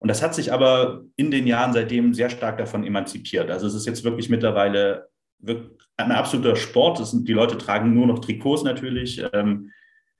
Und 0.00 0.08
das 0.08 0.20
hat 0.20 0.34
sich 0.34 0.52
aber 0.52 1.02
in 1.14 1.30
den 1.30 1.46
Jahren 1.46 1.72
seitdem 1.72 2.12
sehr 2.12 2.28
stark 2.28 2.58
davon 2.58 2.84
emanzipiert. 2.84 3.52
Also 3.52 3.68
es 3.68 3.74
ist 3.74 3.86
jetzt 3.86 4.02
wirklich 4.02 4.28
mittlerweile 4.28 5.06
ein 5.96 6.10
absoluter 6.10 6.56
Sport. 6.56 7.00
Die 7.12 7.32
Leute 7.32 7.56
tragen 7.56 7.94
nur 7.94 8.08
noch 8.08 8.18
Trikots 8.18 8.64
natürlich. 8.64 9.24
Ähm, 9.32 9.70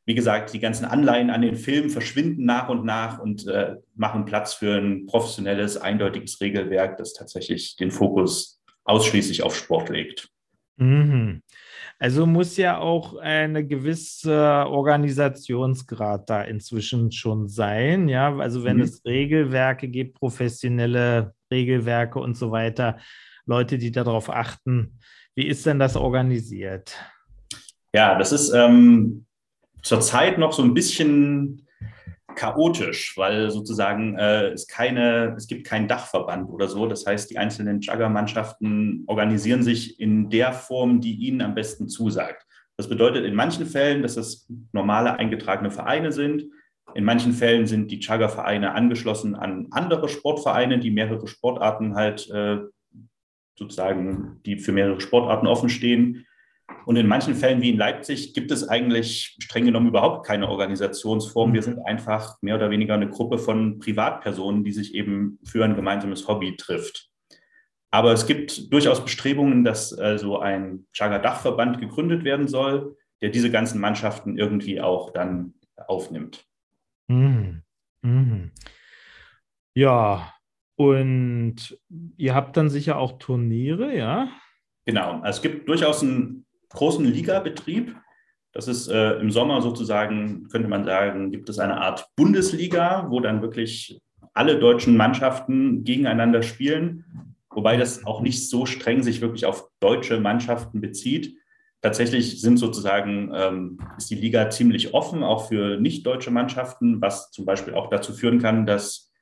wie 0.07 0.15
gesagt, 0.15 0.53
die 0.53 0.61
ganzen 0.61 0.85
Anleihen 0.85 1.31
an 1.31 1.43
den 1.43 1.57
Film 1.57 1.89
verschwinden 1.89 2.45
nach 2.45 2.69
und 2.69 2.85
nach 2.85 3.19
und 3.19 3.47
äh, 3.47 3.77
machen 3.95 4.25
Platz 4.25 4.55
für 4.55 4.77
ein 4.77 5.07
professionelles, 5.07 5.77
eindeutiges 5.77 6.41
Regelwerk, 6.41 6.99
das 6.99 7.15
tatsächlich 7.15 7.77
den 7.77 7.91
Fokus 7.91 8.61
ausschließlich 8.85 9.43
auf 9.43 9.57
Sport 9.57 9.89
legt. 9.89 10.29
Mhm. 10.77 11.43
Also 11.99 12.27
muss 12.27 12.57
ja 12.57 12.79
auch 12.79 13.17
eine 13.17 13.67
gewisse 13.67 14.67
Organisationsgrad 14.67 16.29
da 16.29 16.43
inzwischen 16.43 17.13
schon 17.13 17.49
sein, 17.49 18.09
ja. 18.09 18.37
Also 18.37 18.65
wenn 18.65 18.77
mhm. 18.77 18.83
es 18.83 19.05
Regelwerke 19.05 19.89
gibt, 19.89 20.19
professionelle 20.19 21.35
Regelwerke 21.51 22.19
und 22.19 22.37
so 22.37 22.51
weiter, 22.51 22.99
Leute, 23.47 23.79
die 23.79 23.93
darauf 23.93 24.29
achten, 24.29 24.99
wie 25.35 25.47
ist 25.47 25.65
denn 25.67 25.79
das 25.79 25.97
organisiert? 25.97 26.97
Ja, 27.95 28.19
das 28.19 28.33
ist 28.33 28.53
ähm, 28.53 29.27
zurzeit 29.85 30.39
noch 30.39 30.53
so 30.53 30.63
ein 30.63 30.75
bisschen 30.75 31.69
chaotisch, 32.35 33.17
weil 33.17 33.51
sozusagen 33.51 34.19
äh, 34.19 34.49
es 34.49 34.67
keine, 34.67 35.35
es 35.37 35.47
gibt 35.47 35.65
keinen 35.67 35.87
Dachverband 35.87 36.51
oder 36.51 36.67
so. 36.67 36.87
Das 36.87 37.07
heißt, 37.07 37.31
die 37.31 37.39
einzelnen 37.39 37.81
Jugger-Mannschaften 37.81 39.05
organisieren 39.07 39.63
sich 39.63 40.01
in 40.01 40.31
der 40.31 40.53
Form, 40.53 41.01
die 41.01 41.15
ihnen 41.15 41.43
am 41.43 41.55
besten 41.55 41.89
zusagt. 41.89 42.45
Das 42.77 42.89
bedeutet 42.89 43.25
in 43.25 43.35
manchen 43.35 43.67
Fällen, 43.67 44.03
dass 44.03 44.17
es 44.17 44.49
normale 44.73 45.15
eingetragene 45.15 45.71
Vereine 45.71 46.11
sind. 46.11 46.45
In 46.95 47.05
manchen 47.05 47.33
Fällen 47.33 47.67
sind 47.67 47.91
die 47.91 48.01
Chugger-Vereine 48.01 48.73
angeschlossen 48.73 49.37
an 49.37 49.69
andere 49.71 50.09
Sportvereine, 50.09 50.81
die 50.81 50.91
mehrere 50.91 51.29
Sportarten 51.29 51.95
halt 51.95 52.29
äh, 52.31 52.59
sozusagen, 53.57 54.41
die 54.45 54.59
für 54.59 54.73
mehrere 54.73 55.01
Sportarten 55.01 55.47
offen 55.47 55.69
stehen. 55.69 56.27
Und 56.87 56.97
in 56.97 57.07
manchen 57.07 57.35
Fällen 57.35 57.63
wie 57.63 57.71
in 57.71 57.79
Leipzig 57.79 58.35
gibt 58.35 58.51
es 58.51 58.69
eigentlich 58.69 59.37
streng 59.41 59.65
genommen 59.65 59.89
überhaupt 59.89 60.27
keine 60.27 60.49
Organisationsform. 60.49 61.55
Wir 61.55 61.63
sind 61.63 61.79
einfach 61.79 62.37
mehr 62.43 62.57
oder 62.57 62.71
weniger 62.71 62.95
eine 62.95 63.09
Gruppe 63.09 63.39
von 63.39 63.79
Privatpersonen, 63.79 64.65
die 64.65 64.73
sich 64.73 64.95
eben 64.95 65.39
für 65.45 65.65
ein 65.65 65.77
gemeinsames 65.77 66.29
Hobby 66.29 66.57
trifft. 66.57 67.11
Aber 67.91 68.13
es 68.13 68.27
gibt 68.27 68.73
durchaus 68.73 69.03
Bestrebungen, 69.03 69.65
dass 69.65 69.93
also 69.93 70.39
ein 70.41 70.87
Chaga-Dachverband 70.93 71.81
gegründet 71.81 72.25
werden 72.25 72.49
soll, 72.49 72.97
der 73.23 73.31
diese 73.31 73.51
ganzen 73.51 73.81
Mannschaften 73.81 74.37
irgendwie 74.37 74.81
auch 74.81 75.13
dann 75.13 75.55
aufnimmt. 75.87 76.45
Mhm. 77.09 77.63
Mhm. 78.03 78.51
Ja, 79.75 80.35
und 80.77 81.79
ihr 82.17 82.35
habt 82.35 82.57
dann 82.57 82.69
sicher 82.69 82.99
auch 82.99 83.19
Turniere, 83.19 83.97
ja? 83.97 84.29
Genau, 84.87 85.21
also 85.21 85.39
es 85.39 85.43
gibt 85.43 85.69
durchaus 85.69 86.03
einen 86.03 86.47
großen 86.71 87.05
Ligabetrieb. 87.05 87.97
Das 88.53 88.69
ist 88.69 88.89
äh, 88.89 89.15
im 89.15 89.31
Sommer 89.31 89.63
sozusagen, 89.63 90.49
könnte 90.49 90.69
man 90.69 90.85
sagen, 90.85 91.31
gibt 91.31 91.49
es 91.49 91.59
eine 91.59 91.81
Art 91.81 92.07
Bundesliga, 92.17 93.07
wo 93.11 93.21
dann 93.21 93.43
wirklich 93.43 94.01
alle 94.33 94.59
deutschen 94.59 94.97
Mannschaften 94.97 95.85
gegeneinander 95.85 96.43
spielen, 96.43 97.37
wobei 97.51 97.77
das 97.77 98.05
auch 98.07 98.21
nicht 98.21 98.49
so 98.49 98.67
streng 98.67 99.03
sich 99.03 99.21
wirklich 99.21 99.47
auf 99.47 99.69
deutsche 99.81 100.21
Mannschaften 100.21 100.81
bezieht. 100.81 101.37
Tatsächlich 101.83 102.41
sind 102.41 102.57
sozusagen, 102.57 103.33
ähm, 103.35 103.79
ist 103.99 104.11
die 104.11 104.15
Liga 104.15 104.51
ziemlich 104.51 104.95
offen, 104.95 105.23
auch 105.23 105.49
für 105.49 105.79
nicht-deutsche 105.79 106.31
Mannschaften, 106.31 107.01
was 107.01 107.31
zum 107.31 107.45
Beispiel 107.45 107.75
auch 107.75 107.91
dazu 107.91 108.13
führen 108.13 108.39
kann, 108.39 108.67
dass 108.67 109.13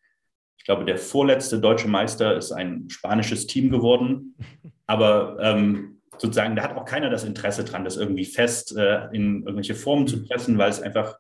ich 0.63 0.67
glaube, 0.67 0.85
der 0.85 0.97
vorletzte 0.97 1.59
deutsche 1.59 1.89
Meister 1.89 2.37
ist 2.37 2.53
ein 2.53 2.89
spanisches 2.89 3.49
Team 3.49 3.69
geworden. 3.69 4.37
Aber 4.87 5.37
ähm, 5.41 6.01
sozusagen, 6.23 6.55
da 6.55 6.63
hat 6.63 6.77
auch 6.77 6.85
keiner 6.85 7.11
das 7.11 7.25
Interesse 7.25 7.65
dran, 7.65 7.85
das 7.85 7.97
irgendwie 7.97 8.25
fest 8.25 8.77
äh, 8.77 9.07
in 9.13 9.43
irgendwelche 9.43 9.75
Formen 9.75 10.07
zu 10.07 10.25
pressen, 10.25 10.57
weil 10.57 10.71
es 10.71 10.81
einfach 10.81 11.19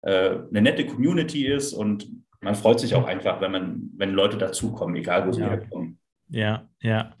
äh, 0.00 0.30
eine 0.30 0.62
nette 0.62 0.86
Community 0.86 1.46
ist 1.46 1.74
und 1.74 2.08
man 2.40 2.54
freut 2.54 2.80
sich 2.80 2.94
auch 2.94 3.06
einfach, 3.06 3.42
wenn 3.42 3.52
man, 3.52 3.90
wenn 3.96 4.12
Leute 4.12 4.38
dazukommen, 4.38 4.96
egal 4.96 5.26
wo 5.26 5.32
sie 5.32 5.42
ja. 5.42 5.50
herkommen. 5.50 5.98
Ja, 6.30 6.68
ja. 6.80 7.14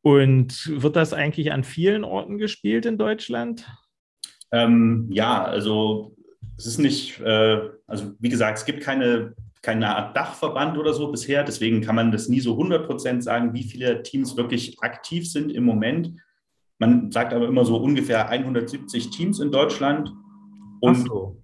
Und 0.00 0.70
wird 0.80 0.96
das 0.96 1.12
eigentlich 1.12 1.52
an 1.52 1.64
vielen 1.64 2.02
Orten 2.02 2.38
gespielt 2.38 2.86
in 2.86 2.96
Deutschland? 2.96 3.70
Ähm, 4.50 5.08
ja, 5.12 5.44
also 5.44 6.16
es 6.56 6.64
ist 6.64 6.78
nicht, 6.78 7.20
äh, 7.20 7.60
also 7.86 8.14
wie 8.18 8.28
gesagt, 8.30 8.58
es 8.58 8.64
gibt 8.64 8.82
keine 8.82 9.34
keine 9.64 9.96
Art 9.96 10.14
Dachverband 10.14 10.76
oder 10.76 10.92
so 10.92 11.10
bisher. 11.10 11.42
Deswegen 11.42 11.80
kann 11.80 11.96
man 11.96 12.12
das 12.12 12.28
nie 12.28 12.40
so 12.40 12.52
100 12.52 12.86
Prozent 12.86 13.24
sagen, 13.24 13.54
wie 13.54 13.64
viele 13.64 14.02
Teams 14.02 14.36
wirklich 14.36 14.80
aktiv 14.82 15.28
sind 15.28 15.50
im 15.50 15.64
Moment. 15.64 16.12
Man 16.78 17.10
sagt 17.10 17.32
aber 17.32 17.46
immer 17.46 17.64
so 17.64 17.76
ungefähr 17.76 18.28
170 18.28 19.10
Teams 19.10 19.40
in 19.40 19.50
Deutschland. 19.50 20.12
Und 20.80 21.06
so. 21.06 21.40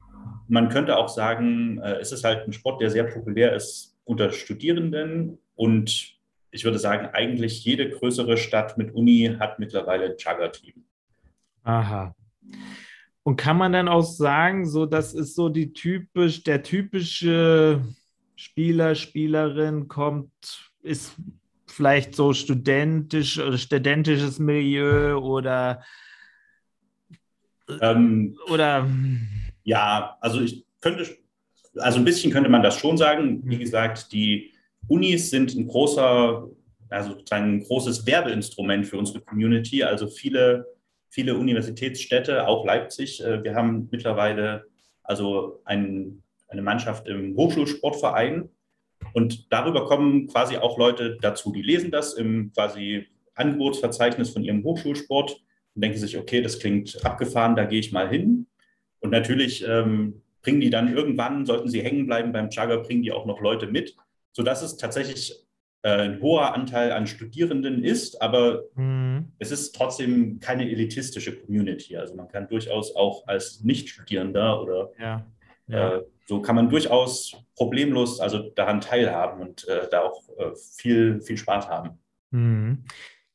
man 0.48 0.68
könnte 0.68 0.96
auch 0.96 1.08
sagen, 1.08 1.78
äh, 1.78 1.96
es 2.00 2.12
ist 2.12 2.24
halt 2.24 2.46
ein 2.46 2.52
Sport, 2.52 2.80
der 2.80 2.90
sehr 2.90 3.04
populär 3.04 3.54
ist 3.54 3.96
unter 4.04 4.32
Studierenden. 4.32 5.38
Und 5.54 6.18
ich 6.50 6.64
würde 6.64 6.78
sagen, 6.78 7.06
eigentlich 7.12 7.64
jede 7.64 7.88
größere 7.88 8.36
Stadt 8.36 8.76
mit 8.76 8.92
Uni 8.94 9.36
hat 9.38 9.58
mittlerweile 9.58 10.06
ein 10.06 10.16
Chugger-Team. 10.16 10.84
Aha. 11.62 12.14
Und 13.22 13.36
kann 13.36 13.56
man 13.56 13.72
dann 13.72 13.88
auch 13.88 14.02
sagen, 14.02 14.66
so 14.66 14.86
das 14.86 15.14
ist 15.14 15.34
so 15.34 15.48
die 15.48 15.72
typisch, 15.72 16.42
der 16.42 16.62
typische 16.62 17.82
Spieler, 18.34 18.94
Spielerin 18.94 19.88
kommt, 19.88 20.72
ist 20.82 21.14
vielleicht 21.70 22.14
so 22.14 22.32
studentisch 22.32 23.38
oder 23.38 23.58
studentisches 23.58 24.38
Milieu 24.38 25.16
oder 25.16 25.82
ähm, 27.80 28.36
oder 28.48 28.88
ja, 29.62 30.16
also 30.20 30.40
ich 30.40 30.64
könnte, 30.80 31.06
also 31.76 31.98
ein 31.98 32.04
bisschen 32.04 32.32
könnte 32.32 32.50
man 32.50 32.62
das 32.62 32.78
schon 32.78 32.96
sagen. 32.96 33.42
Wie 33.44 33.56
mhm. 33.56 33.60
gesagt, 33.60 34.12
die 34.12 34.52
Unis 34.88 35.30
sind 35.30 35.54
ein 35.54 35.68
großer, 35.68 36.48
also 36.88 37.16
ein 37.30 37.62
großes 37.62 38.06
Werbeinstrument 38.06 38.86
für 38.86 38.98
unsere 38.98 39.20
Community. 39.20 39.84
Also 39.84 40.08
viele, 40.08 40.66
viele 41.08 41.36
Universitätsstädte, 41.36 42.48
auch 42.48 42.64
Leipzig. 42.64 43.22
Äh, 43.22 43.44
wir 43.44 43.54
haben 43.54 43.88
mittlerweile 43.92 44.64
also 45.04 45.62
ein 45.64 46.22
eine 46.50 46.62
Mannschaft 46.62 47.06
im 47.06 47.36
Hochschulsportverein. 47.36 48.48
Und 49.12 49.52
darüber 49.52 49.86
kommen 49.86 50.26
quasi 50.26 50.56
auch 50.56 50.78
Leute 50.78 51.18
dazu, 51.20 51.52
die 51.52 51.62
lesen 51.62 51.90
das 51.90 52.14
im 52.14 52.52
quasi 52.52 53.06
Angebotsverzeichnis 53.34 54.30
von 54.30 54.44
ihrem 54.44 54.62
Hochschulsport 54.64 55.42
und 55.74 55.82
denken 55.82 55.98
sich, 55.98 56.18
okay, 56.18 56.42
das 56.42 56.58
klingt 56.58 57.04
abgefahren, 57.04 57.56
da 57.56 57.64
gehe 57.64 57.80
ich 57.80 57.92
mal 57.92 58.08
hin. 58.08 58.46
Und 59.00 59.10
natürlich 59.10 59.66
ähm, 59.66 60.22
bringen 60.42 60.60
die 60.60 60.70
dann 60.70 60.94
irgendwann, 60.94 61.46
sollten 61.46 61.68
sie 61.68 61.82
hängen 61.82 62.06
bleiben 62.06 62.32
beim 62.32 62.50
Jugger, 62.50 62.78
bringen 62.78 63.02
die 63.02 63.12
auch 63.12 63.26
noch 63.26 63.40
Leute 63.40 63.66
mit, 63.66 63.96
sodass 64.32 64.62
es 64.62 64.76
tatsächlich 64.76 65.34
äh, 65.82 66.02
ein 66.02 66.20
hoher 66.20 66.54
Anteil 66.54 66.92
an 66.92 67.06
Studierenden 67.06 67.82
ist, 67.82 68.20
aber 68.20 68.64
mhm. 68.74 69.32
es 69.38 69.50
ist 69.50 69.74
trotzdem 69.74 70.38
keine 70.40 70.70
elitistische 70.70 71.34
Community. 71.34 71.96
Also 71.96 72.14
man 72.14 72.28
kann 72.28 72.48
durchaus 72.48 72.94
auch 72.94 73.26
als 73.26 73.62
Nichtstudierender 73.62 74.62
oder 74.62 74.90
ja. 74.98 75.26
Ja. 75.68 75.96
Äh, 75.96 76.02
so 76.30 76.40
kann 76.40 76.54
man 76.54 76.68
durchaus 76.68 77.34
problemlos 77.56 78.20
also 78.20 78.50
daran 78.50 78.80
teilhaben 78.80 79.40
und 79.40 79.66
äh, 79.66 79.88
da 79.90 80.02
auch 80.02 80.28
äh, 80.38 80.54
viel, 80.76 81.20
viel 81.22 81.36
Spaß 81.36 81.68
haben. 81.68 81.98
Mhm. 82.30 82.84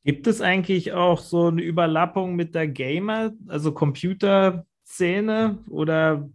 Gibt 0.06 0.28
es 0.28 0.40
eigentlich 0.40 0.94
auch 0.94 1.20
so 1.20 1.48
eine 1.48 1.62
Überlappung 1.62 2.38
mit 2.38 2.56
der 2.56 2.70
Gamer, 2.70 3.34
also 3.50 3.74
Computerszene 3.74 5.58
oder? 5.70 6.30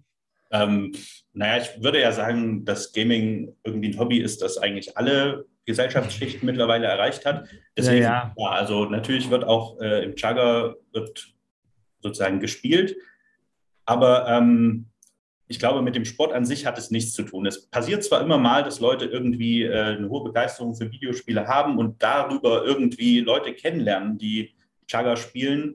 Ähm, 0.50 0.92
naja, 1.32 1.62
ich 1.62 1.82
würde 1.82 1.98
ja 1.98 2.12
sagen, 2.12 2.66
dass 2.66 2.92
Gaming 2.92 3.56
irgendwie 3.64 3.94
ein 3.94 3.98
Hobby 3.98 4.18
ist, 4.18 4.42
das 4.42 4.58
eigentlich 4.58 4.98
alle 4.98 5.46
Gesellschaftsschichten 5.64 6.44
mittlerweile 6.44 6.88
erreicht 6.88 7.24
hat. 7.24 7.48
Deswegen, 7.74 8.02
ja, 8.02 8.34
ja. 8.36 8.48
also 8.50 8.84
natürlich 8.84 9.30
wird 9.30 9.44
auch 9.44 9.80
äh, 9.80 10.04
im 10.04 10.14
Chugger 10.14 10.76
wird 10.92 11.32
sozusagen 12.00 12.38
gespielt, 12.38 12.96
aber 13.86 14.28
ähm, 14.28 14.89
ich 15.50 15.58
glaube, 15.58 15.82
mit 15.82 15.96
dem 15.96 16.04
Sport 16.04 16.32
an 16.32 16.44
sich 16.44 16.64
hat 16.64 16.78
es 16.78 16.92
nichts 16.92 17.12
zu 17.12 17.24
tun. 17.24 17.44
Es 17.44 17.66
passiert 17.66 18.04
zwar 18.04 18.20
immer 18.20 18.38
mal, 18.38 18.62
dass 18.62 18.78
Leute 18.78 19.06
irgendwie 19.06 19.64
äh, 19.64 19.96
eine 19.96 20.08
hohe 20.08 20.22
Begeisterung 20.22 20.76
für 20.76 20.92
Videospiele 20.92 21.48
haben 21.48 21.76
und 21.76 22.00
darüber 22.00 22.64
irgendwie 22.64 23.18
Leute 23.18 23.52
kennenlernen, 23.52 24.16
die 24.16 24.54
Chaga 24.86 25.16
spielen. 25.16 25.74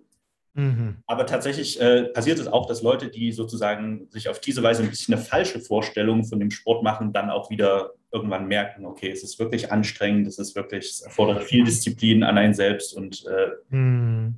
Mhm. 0.54 1.04
Aber 1.08 1.26
tatsächlich 1.26 1.82
äh, 1.82 2.04
passiert 2.06 2.40
es 2.40 2.48
auch, 2.48 2.68
dass 2.68 2.84
Leute, 2.84 3.10
die 3.10 3.34
sozusagen 3.34 4.08
sich 4.12 4.30
auf 4.30 4.40
diese 4.40 4.64
Weise 4.64 4.82
ein 4.82 4.90
bisschen 4.90 5.14
eine 5.14 5.22
falsche 5.22 5.60
Vorstellung 5.60 6.24
von 6.24 6.40
dem 6.40 6.52
Sport 6.52 6.82
machen, 6.82 7.12
dann 7.12 7.30
auch 7.30 7.50
wieder 7.50 7.96
irgendwann 8.14 8.48
merken, 8.48 8.86
okay, 8.86 9.12
es 9.12 9.24
ist 9.24 9.40
wirklich 9.40 9.74
anstrengend, 9.74 10.26
es 10.26 10.40
ist 10.40 10.56
wirklich, 10.56 10.86
es 10.86 11.02
erfordert 11.02 11.44
viel 11.44 11.66
Disziplin 11.66 12.24
an 12.24 12.38
einen 12.38 12.54
selbst 12.54 12.96
und 12.96 13.26
äh, 13.26 13.76
mhm. 13.76 14.36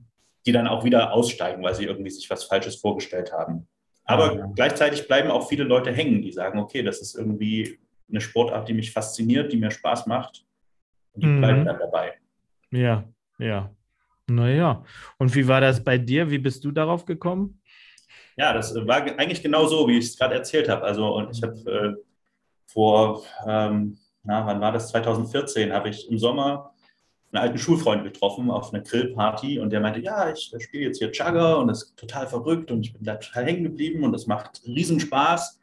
die 0.47 0.51
dann 0.51 0.65
auch 0.65 0.83
wieder 0.83 1.13
aussteigen, 1.13 1.61
weil 1.61 1.75
sie 1.75 1.85
irgendwie 1.85 2.09
sich 2.09 2.27
was 2.27 2.45
Falsches 2.45 2.77
vorgestellt 2.77 3.31
haben. 3.31 3.67
Aber 4.07 4.35
ja. 4.35 4.51
gleichzeitig 4.55 5.07
bleiben 5.07 5.29
auch 5.29 5.47
viele 5.47 5.65
Leute 5.65 5.91
hängen, 5.91 6.21
die 6.21 6.31
sagen, 6.31 6.59
okay, 6.59 6.81
das 6.81 7.01
ist 7.01 7.15
irgendwie 7.15 7.77
eine 8.09 8.21
Sportart, 8.21 8.67
die 8.67 8.73
mich 8.73 8.91
fasziniert, 8.91 9.51
die 9.51 9.57
mir 9.57 9.69
Spaß 9.69 10.07
macht. 10.07 10.45
Und 11.13 11.23
die 11.23 11.27
mhm. 11.27 11.39
bleiben 11.39 11.65
dann 11.65 11.77
dabei. 11.77 12.13
Ja, 12.71 13.03
ja. 13.37 13.69
Naja. 14.29 14.83
Und 15.17 15.35
wie 15.35 15.47
war 15.47 15.61
das 15.61 15.83
bei 15.83 15.97
dir? 15.97 16.29
Wie 16.29 16.37
bist 16.37 16.63
du 16.63 16.71
darauf 16.71 17.05
gekommen? 17.05 17.61
Ja, 18.37 18.53
das 18.53 18.73
war 18.75 19.03
eigentlich 19.17 19.41
genau 19.41 19.65
so, 19.67 19.87
wie 19.87 19.97
ich 19.97 20.05
es 20.05 20.17
gerade 20.17 20.35
erzählt 20.35 20.69
habe. 20.69 20.83
Also, 20.83 21.15
und 21.15 21.31
ich 21.31 21.43
habe 21.43 21.55
äh, 21.69 22.03
vor, 22.65 23.23
ähm, 23.45 23.97
na, 24.23 24.45
wann 24.45 24.61
war 24.61 24.71
das? 24.71 24.89
2014 24.89 25.73
habe 25.73 25.89
ich 25.89 26.09
im 26.09 26.17
Sommer 26.17 26.73
einen 27.37 27.47
alten 27.47 27.57
Schulfreund 27.57 28.03
getroffen 28.03 28.51
auf 28.51 28.73
einer 28.73 28.83
Grillparty 28.83 29.59
und 29.59 29.71
der 29.71 29.79
meinte, 29.79 29.99
ja, 29.99 30.31
ich 30.31 30.51
spiele 30.59 30.85
jetzt 30.85 30.97
hier 30.97 31.11
Chugger 31.11 31.59
und 31.59 31.67
das 31.67 31.83
ist 31.83 31.97
total 31.97 32.27
verrückt 32.27 32.71
und 32.71 32.85
ich 32.85 32.93
bin 32.93 33.03
da 33.03 33.15
total 33.15 33.45
hängen 33.45 33.63
geblieben 33.63 34.03
und 34.03 34.11
das 34.11 34.27
macht 34.27 34.61
riesen 34.65 34.99
Spaß. 34.99 35.59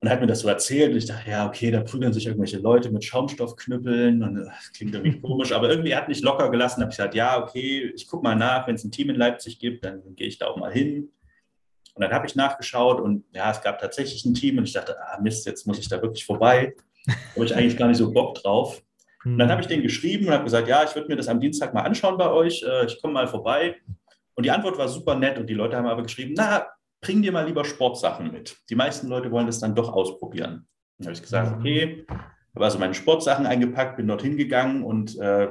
Und 0.00 0.08
er 0.08 0.14
hat 0.14 0.20
mir 0.20 0.26
das 0.26 0.40
so 0.40 0.48
erzählt 0.48 0.92
und 0.92 0.98
ich 0.98 1.06
dachte, 1.06 1.30
ja, 1.30 1.46
okay, 1.46 1.70
da 1.70 1.80
prügeln 1.80 2.12
sich 2.12 2.26
irgendwelche 2.26 2.58
Leute 2.58 2.90
mit 2.90 3.04
Schaumstoffknüppeln 3.04 4.22
und 4.22 4.34
das 4.34 4.72
klingt 4.72 4.94
irgendwie 4.94 5.18
komisch, 5.20 5.52
aber 5.52 5.70
irgendwie 5.70 5.96
hat 5.96 6.08
mich 6.08 6.20
locker 6.20 6.50
gelassen. 6.50 6.80
Da 6.80 6.84
habe 6.84 6.92
ich 6.92 6.98
gesagt, 6.98 7.14
ja, 7.14 7.42
okay, 7.42 7.90
ich 7.94 8.06
gucke 8.06 8.22
mal 8.22 8.36
nach, 8.36 8.66
wenn 8.66 8.74
es 8.74 8.84
ein 8.84 8.90
Team 8.90 9.08
in 9.08 9.16
Leipzig 9.16 9.58
gibt, 9.58 9.84
dann 9.84 10.02
gehe 10.14 10.26
ich 10.26 10.38
da 10.38 10.46
auch 10.48 10.58
mal 10.58 10.70
hin. 10.70 11.10
Und 11.94 12.02
dann 12.02 12.12
habe 12.12 12.26
ich 12.26 12.34
nachgeschaut 12.34 13.00
und 13.00 13.24
ja, 13.32 13.50
es 13.50 13.62
gab 13.62 13.78
tatsächlich 13.78 14.24
ein 14.26 14.34
Team 14.34 14.58
und 14.58 14.64
ich 14.64 14.74
dachte, 14.74 14.94
ah 15.00 15.18
Mist, 15.22 15.46
jetzt 15.46 15.66
muss 15.66 15.78
ich 15.78 15.88
da 15.88 16.02
wirklich 16.02 16.26
vorbei. 16.26 16.74
Habe 17.34 17.44
ich 17.46 17.54
eigentlich 17.54 17.78
gar 17.78 17.88
nicht 17.88 17.96
so 17.96 18.12
Bock 18.12 18.34
drauf. 18.34 18.83
Und 19.24 19.38
dann 19.38 19.50
habe 19.50 19.60
ich 19.62 19.66
denen 19.66 19.82
geschrieben 19.82 20.26
und 20.26 20.32
habe 20.32 20.44
gesagt, 20.44 20.68
ja, 20.68 20.84
ich 20.84 20.94
würde 20.94 21.08
mir 21.08 21.16
das 21.16 21.28
am 21.28 21.40
Dienstag 21.40 21.72
mal 21.72 21.82
anschauen 21.82 22.18
bei 22.18 22.30
euch. 22.30 22.62
Äh, 22.62 22.86
ich 22.86 23.00
komme 23.00 23.14
mal 23.14 23.28
vorbei. 23.28 23.76
Und 24.34 24.44
die 24.44 24.50
Antwort 24.50 24.78
war 24.78 24.88
super 24.88 25.14
nett 25.14 25.38
und 25.38 25.48
die 25.48 25.54
Leute 25.54 25.76
haben 25.76 25.86
aber 25.86 26.02
geschrieben, 26.02 26.34
na, 26.36 26.66
bring 27.00 27.22
dir 27.22 27.32
mal 27.32 27.46
lieber 27.46 27.64
Sportsachen 27.64 28.32
mit. 28.32 28.56
Die 28.68 28.74
meisten 28.74 29.08
Leute 29.08 29.30
wollen 29.30 29.46
das 29.46 29.60
dann 29.60 29.74
doch 29.74 29.92
ausprobieren. 29.92 30.66
Dann 30.98 31.06
habe 31.06 31.14
ich 31.14 31.22
gesagt, 31.22 31.52
mhm. 31.52 31.60
okay, 31.60 32.06
habe 32.54 32.64
also 32.64 32.78
meine 32.78 32.94
Sportsachen 32.94 33.46
eingepackt, 33.46 33.96
bin 33.96 34.08
dorthin 34.08 34.36
gegangen 34.36 34.82
und 34.82 35.18
äh, 35.18 35.48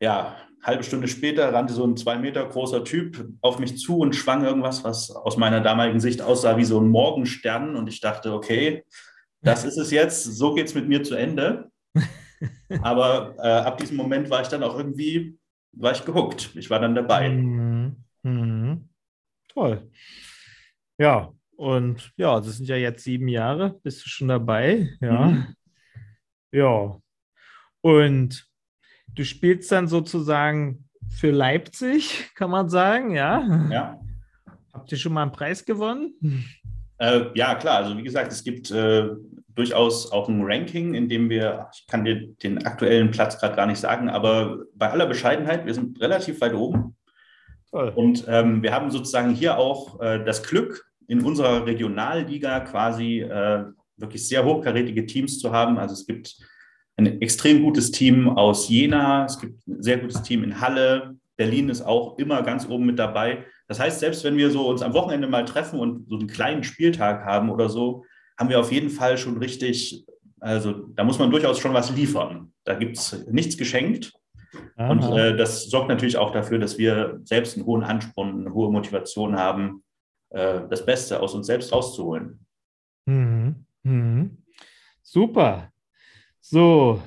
ja, 0.00 0.36
halbe 0.62 0.84
Stunde 0.84 1.08
später 1.08 1.52
rannte 1.52 1.74
so 1.74 1.84
ein 1.84 1.96
zwei 1.96 2.16
Meter 2.18 2.46
großer 2.46 2.84
Typ 2.84 3.28
auf 3.40 3.58
mich 3.58 3.78
zu 3.78 3.98
und 3.98 4.14
schwang 4.14 4.44
irgendwas, 4.44 4.84
was 4.84 5.10
aus 5.10 5.36
meiner 5.36 5.60
damaligen 5.60 6.00
Sicht 6.00 6.22
aussah 6.22 6.56
wie 6.56 6.64
so 6.64 6.80
ein 6.80 6.88
Morgenstern. 6.88 7.76
Und 7.76 7.88
ich 7.88 8.00
dachte, 8.00 8.32
okay, 8.32 8.84
das 9.42 9.64
ist 9.66 9.76
es 9.76 9.90
jetzt, 9.90 10.24
so 10.24 10.54
geht 10.54 10.66
es 10.66 10.74
mit 10.74 10.88
mir 10.88 11.02
zu 11.02 11.14
Ende. 11.14 11.70
Aber 12.82 13.34
äh, 13.38 13.66
ab 13.66 13.78
diesem 13.78 13.96
Moment 13.96 14.30
war 14.30 14.42
ich 14.42 14.48
dann 14.48 14.62
auch 14.62 14.76
irgendwie, 14.76 15.38
war 15.72 15.92
ich 15.92 16.04
gehuckt. 16.04 16.50
Ich 16.54 16.70
war 16.70 16.80
dann 16.80 16.94
dabei. 16.94 17.28
Mhm. 17.30 17.96
Mhm. 18.22 18.88
Toll. 19.48 19.90
Ja, 20.98 21.32
und 21.56 22.12
ja, 22.16 22.40
das 22.40 22.56
sind 22.56 22.68
ja 22.68 22.76
jetzt 22.76 23.04
sieben 23.04 23.28
Jahre, 23.28 23.78
bist 23.82 24.04
du 24.04 24.08
schon 24.08 24.28
dabei. 24.28 24.88
Ja. 25.00 25.26
Mhm. 25.26 25.46
Ja. 26.52 26.98
Und 27.80 28.46
du 29.08 29.24
spielst 29.24 29.72
dann 29.72 29.88
sozusagen 29.88 30.88
für 31.08 31.30
Leipzig, 31.30 32.30
kann 32.34 32.50
man 32.50 32.68
sagen, 32.68 33.14
ja? 33.14 33.68
Ja. 33.70 34.00
Habt 34.72 34.90
ihr 34.92 34.98
schon 34.98 35.12
mal 35.12 35.22
einen 35.22 35.32
Preis 35.32 35.64
gewonnen? 35.64 36.14
Äh, 36.98 37.26
ja, 37.34 37.54
klar. 37.56 37.78
Also 37.78 37.96
wie 37.96 38.02
gesagt, 38.02 38.32
es 38.32 38.42
gibt 38.42 38.70
äh, 38.70 39.08
durchaus 39.54 40.12
auch 40.12 40.28
ein 40.28 40.42
Ranking, 40.42 40.94
in 40.94 41.08
dem 41.08 41.28
wir, 41.30 41.68
ich 41.74 41.86
kann 41.86 42.04
dir 42.04 42.28
den 42.42 42.64
aktuellen 42.64 43.10
Platz 43.10 43.38
gerade 43.38 43.56
gar 43.56 43.66
nicht 43.66 43.78
sagen, 43.78 44.08
aber 44.08 44.60
bei 44.74 44.90
aller 44.90 45.06
Bescheidenheit, 45.06 45.66
wir 45.66 45.74
sind 45.74 46.00
relativ 46.00 46.40
weit 46.40 46.54
oben. 46.54 46.96
Toll. 47.70 47.92
Und 47.94 48.24
ähm, 48.28 48.62
wir 48.62 48.72
haben 48.72 48.90
sozusagen 48.90 49.30
hier 49.30 49.58
auch 49.58 50.00
äh, 50.00 50.24
das 50.24 50.42
Glück, 50.42 50.84
in 51.08 51.24
unserer 51.24 51.66
Regionalliga 51.66 52.60
quasi 52.60 53.20
äh, 53.20 53.64
wirklich 53.96 54.26
sehr 54.26 54.44
hochkarätige 54.44 55.04
Teams 55.04 55.38
zu 55.38 55.52
haben. 55.52 55.78
Also 55.78 55.94
es 55.94 56.06
gibt 56.06 56.36
ein 56.96 57.20
extrem 57.20 57.62
gutes 57.62 57.90
Team 57.90 58.28
aus 58.28 58.68
Jena, 58.68 59.24
es 59.26 59.38
gibt 59.38 59.66
ein 59.66 59.82
sehr 59.82 59.98
gutes 59.98 60.22
Team 60.22 60.44
in 60.44 60.60
Halle, 60.60 61.16
Berlin 61.36 61.70
ist 61.70 61.82
auch 61.82 62.18
immer 62.18 62.42
ganz 62.42 62.68
oben 62.68 62.86
mit 62.86 62.98
dabei. 62.98 63.44
Das 63.66 63.80
heißt, 63.80 64.00
selbst 64.00 64.22
wenn 64.24 64.36
wir 64.36 64.50
so 64.50 64.68
uns 64.68 64.82
am 64.82 64.92
Wochenende 64.92 65.26
mal 65.26 65.44
treffen 65.44 65.80
und 65.80 66.08
so 66.08 66.16
einen 66.16 66.28
kleinen 66.28 66.62
Spieltag 66.62 67.24
haben 67.24 67.50
oder 67.50 67.68
so, 67.68 68.04
haben 68.38 68.48
wir 68.48 68.60
auf 68.60 68.72
jeden 68.72 68.90
Fall 68.90 69.18
schon 69.18 69.38
richtig, 69.38 70.04
also 70.40 70.72
da 70.94 71.04
muss 71.04 71.18
man 71.18 71.30
durchaus 71.30 71.58
schon 71.58 71.74
was 71.74 71.94
liefern. 71.94 72.52
Da 72.64 72.74
gibt 72.74 72.98
es 72.98 73.26
nichts 73.30 73.56
geschenkt. 73.56 74.12
Aha. 74.76 74.90
Und 74.90 75.02
äh, 75.16 75.36
das 75.36 75.70
sorgt 75.70 75.88
natürlich 75.88 76.16
auch 76.16 76.32
dafür, 76.32 76.58
dass 76.58 76.78
wir 76.78 77.20
selbst 77.24 77.56
einen 77.56 77.66
hohen 77.66 77.82
Ansporn, 77.82 78.40
eine 78.40 78.52
hohe 78.52 78.70
Motivation 78.70 79.36
haben, 79.36 79.82
äh, 80.30 80.60
das 80.68 80.84
Beste 80.84 81.20
aus 81.20 81.34
uns 81.34 81.46
selbst 81.46 81.72
rauszuholen. 81.72 82.46
Mhm. 83.06 83.66
Mhm. 83.82 84.44
Super. 85.02 85.72
So, 86.40 87.02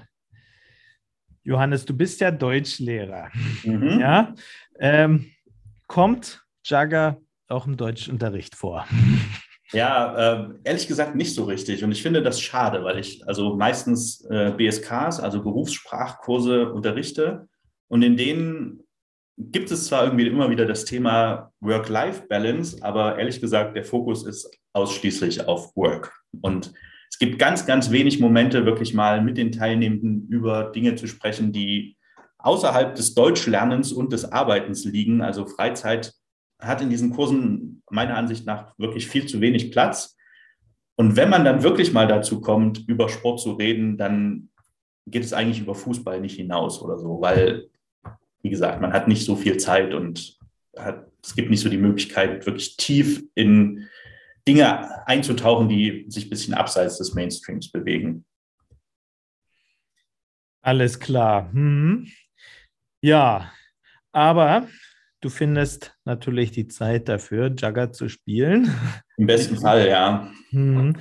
Johannes, 1.43 1.85
du 1.85 1.95
bist 1.95 2.19
ja 2.21 2.31
Deutschlehrer. 2.31 3.29
Mhm. 3.63 3.99
Ja? 3.99 4.33
Ähm, 4.79 5.31
kommt 5.87 6.43
Jagger 6.63 7.21
auch 7.47 7.67
im 7.67 7.77
Deutschunterricht 7.77 8.55
vor? 8.55 8.87
Ja, 9.75 10.15
äh, 10.15 10.49
ehrlich 10.63 10.87
gesagt 10.87 11.15
nicht 11.15 11.35
so 11.35 11.43
richtig. 11.43 11.83
Und 11.83 11.91
ich 11.91 12.01
finde 12.01 12.23
das 12.23 12.39
schade, 12.39 12.83
weil 12.85 12.97
ich 12.97 13.27
also 13.27 13.57
meistens 13.57 14.21
äh, 14.29 14.53
BSKs, 14.55 15.19
also 15.19 15.43
Berufssprachkurse 15.43 16.71
unterrichte. 16.71 17.49
Und 17.89 18.01
in 18.01 18.15
denen 18.15 18.85
gibt 19.37 19.69
es 19.71 19.87
zwar 19.87 20.05
irgendwie 20.05 20.27
immer 20.27 20.49
wieder 20.49 20.65
das 20.65 20.85
Thema 20.85 21.51
Work-Life-Balance, 21.59 22.77
aber 22.83 23.19
ehrlich 23.19 23.41
gesagt, 23.41 23.75
der 23.75 23.83
Fokus 23.83 24.25
ist 24.25 24.49
ausschließlich 24.71 25.45
auf 25.45 25.75
Work. 25.75 26.13
Und 26.39 26.71
es 27.09 27.19
gibt 27.19 27.37
ganz, 27.37 27.65
ganz 27.65 27.91
wenig 27.91 28.21
Momente, 28.21 28.65
wirklich 28.65 28.93
mal 28.93 29.21
mit 29.21 29.37
den 29.37 29.51
Teilnehmenden 29.51 30.29
über 30.29 30.71
Dinge 30.71 30.95
zu 30.95 31.05
sprechen, 31.07 31.51
die 31.51 31.97
außerhalb 32.37 32.95
des 32.95 33.13
Deutschlernens 33.13 33.91
und 33.91 34.13
des 34.13 34.31
Arbeitens 34.31 34.85
liegen. 34.85 35.21
Also 35.21 35.45
Freizeit 35.45 36.13
hat 36.59 36.81
in 36.81 36.89
diesen 36.89 37.11
Kursen 37.11 37.83
meiner 37.89 38.15
Ansicht 38.15 38.45
nach 38.45 38.77
wirklich 38.77 39.07
viel 39.07 39.25
zu 39.25 39.41
wenig 39.41 39.71
Platz. 39.71 40.17
Und 40.95 41.15
wenn 41.15 41.29
man 41.29 41.43
dann 41.43 41.63
wirklich 41.63 41.93
mal 41.93 42.07
dazu 42.07 42.41
kommt, 42.41 42.87
über 42.87 43.09
Sport 43.09 43.39
zu 43.41 43.53
reden, 43.53 43.97
dann 43.97 44.49
geht 45.07 45.23
es 45.23 45.33
eigentlich 45.33 45.59
über 45.59 45.75
Fußball 45.75 46.19
nicht 46.21 46.35
hinaus 46.35 46.81
oder 46.81 46.97
so, 46.97 47.21
weil, 47.21 47.69
wie 48.41 48.49
gesagt, 48.49 48.81
man 48.81 48.93
hat 48.93 49.07
nicht 49.07 49.25
so 49.25 49.35
viel 49.35 49.57
Zeit 49.57 49.93
und 49.93 50.37
hat, 50.77 51.11
es 51.23 51.35
gibt 51.35 51.49
nicht 51.49 51.61
so 51.61 51.69
die 51.69 51.77
Möglichkeit, 51.77 52.45
wirklich 52.45 52.77
tief 52.77 53.23
in 53.35 53.87
Dinge 54.47 55.07
einzutauchen, 55.07 55.69
die 55.69 56.05
sich 56.07 56.27
ein 56.27 56.29
bisschen 56.29 56.53
abseits 56.53 56.97
des 56.97 57.13
Mainstreams 57.13 57.71
bewegen. 57.71 58.25
Alles 60.61 60.99
klar. 60.99 61.51
Hm. 61.51 62.07
Ja, 63.01 63.51
aber 64.11 64.67
du 65.25 65.29
findest 65.31 65.97
natürlich 66.05 66.51
die 66.51 66.67
Zeit 66.67 67.09
dafür, 67.09 67.47
Jugger 67.47 67.91
zu 67.91 68.09
spielen. 68.09 68.71
Im 69.17 69.25
besten 69.25 69.57
Fall, 69.57 69.87
ja. 69.87 70.31
Hm. 70.51 70.95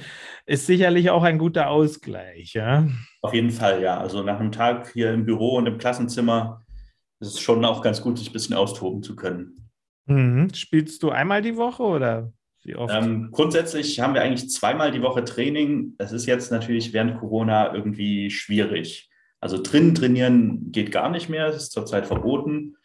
Ist 0.47 0.65
sicherlich 0.65 1.11
auch 1.11 1.23
ein 1.23 1.37
guter 1.37 1.69
Ausgleich, 1.69 2.55
ja. 2.55 2.89
Auf 3.21 3.35
jeden 3.35 3.51
Fall, 3.51 3.83
ja. 3.83 4.01
Also 4.01 4.23
nach 4.23 4.41
einem 4.41 4.51
Tag 4.51 4.91
hier 4.95 5.13
im 5.13 5.27
Büro 5.27 5.57
und 5.57 5.67
im 5.67 5.77
Klassenzimmer 5.77 6.65
ist 7.21 7.35
es 7.35 7.41
schon 7.41 7.63
auch 7.67 7.83
ganz 7.83 8.01
gut, 8.01 8.19
sich 8.19 8.31
ein 8.31 8.33
bisschen 8.33 8.57
austoben 8.57 9.03
zu 9.03 9.15
können. 9.15 9.69
Hm. 10.07 10.49
Spielst 10.55 11.03
du 11.03 11.11
einmal 11.11 11.43
die 11.43 11.57
Woche 11.57 11.83
oder? 11.83 12.33
Wie 12.63 12.77
oft? 12.77 12.95
Ähm, 12.95 13.29
grundsätzlich 13.31 14.01
haben 14.01 14.15
wir 14.15 14.23
eigentlich 14.23 14.49
zweimal 14.49 14.91
die 14.91 15.03
Woche 15.03 15.25
Training. 15.25 15.97
Das 15.99 16.13
ist 16.13 16.25
jetzt 16.25 16.51
natürlich 16.51 16.95
während 16.95 17.21
Corona 17.21 17.75
irgendwie 17.75 18.31
schwierig. 18.31 19.11
Also 19.39 19.63
drinnen 19.63 19.95
trainieren 19.95 20.73
geht 20.73 20.93
gar 20.93 21.11
nicht 21.11 21.29
mehr, 21.29 21.49
das 21.49 21.57
ist 21.57 21.73
zurzeit 21.73 22.07
verboten. 22.07 22.77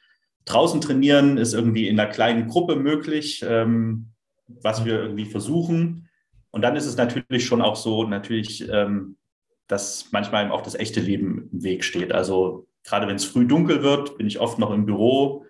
Draußen 0.49 0.81
trainieren 0.81 1.37
ist 1.37 1.53
irgendwie 1.53 1.87
in 1.87 1.99
einer 1.99 2.09
kleinen 2.09 2.47
Gruppe 2.47 2.75
möglich, 2.75 3.45
ähm, 3.47 4.07
was 4.47 4.83
wir 4.83 4.99
irgendwie 4.99 5.25
versuchen. 5.25 6.09
Und 6.49 6.63
dann 6.63 6.75
ist 6.75 6.87
es 6.87 6.97
natürlich 6.97 7.45
schon 7.45 7.61
auch 7.61 7.75
so, 7.75 8.03
natürlich, 8.03 8.67
ähm, 8.67 9.17
dass 9.67 10.07
manchmal 10.11 10.49
auch 10.49 10.61
das 10.61 10.73
echte 10.73 11.01
Leben 11.01 11.49
im 11.53 11.63
Weg 11.63 11.83
steht. 11.83 12.11
Also 12.11 12.67
gerade 12.83 13.07
wenn 13.07 13.17
es 13.17 13.25
früh 13.25 13.45
dunkel 13.45 13.83
wird, 13.83 14.17
bin 14.17 14.25
ich 14.25 14.39
oft 14.39 14.57
noch 14.57 14.71
im 14.71 14.87
Büro 14.87 15.45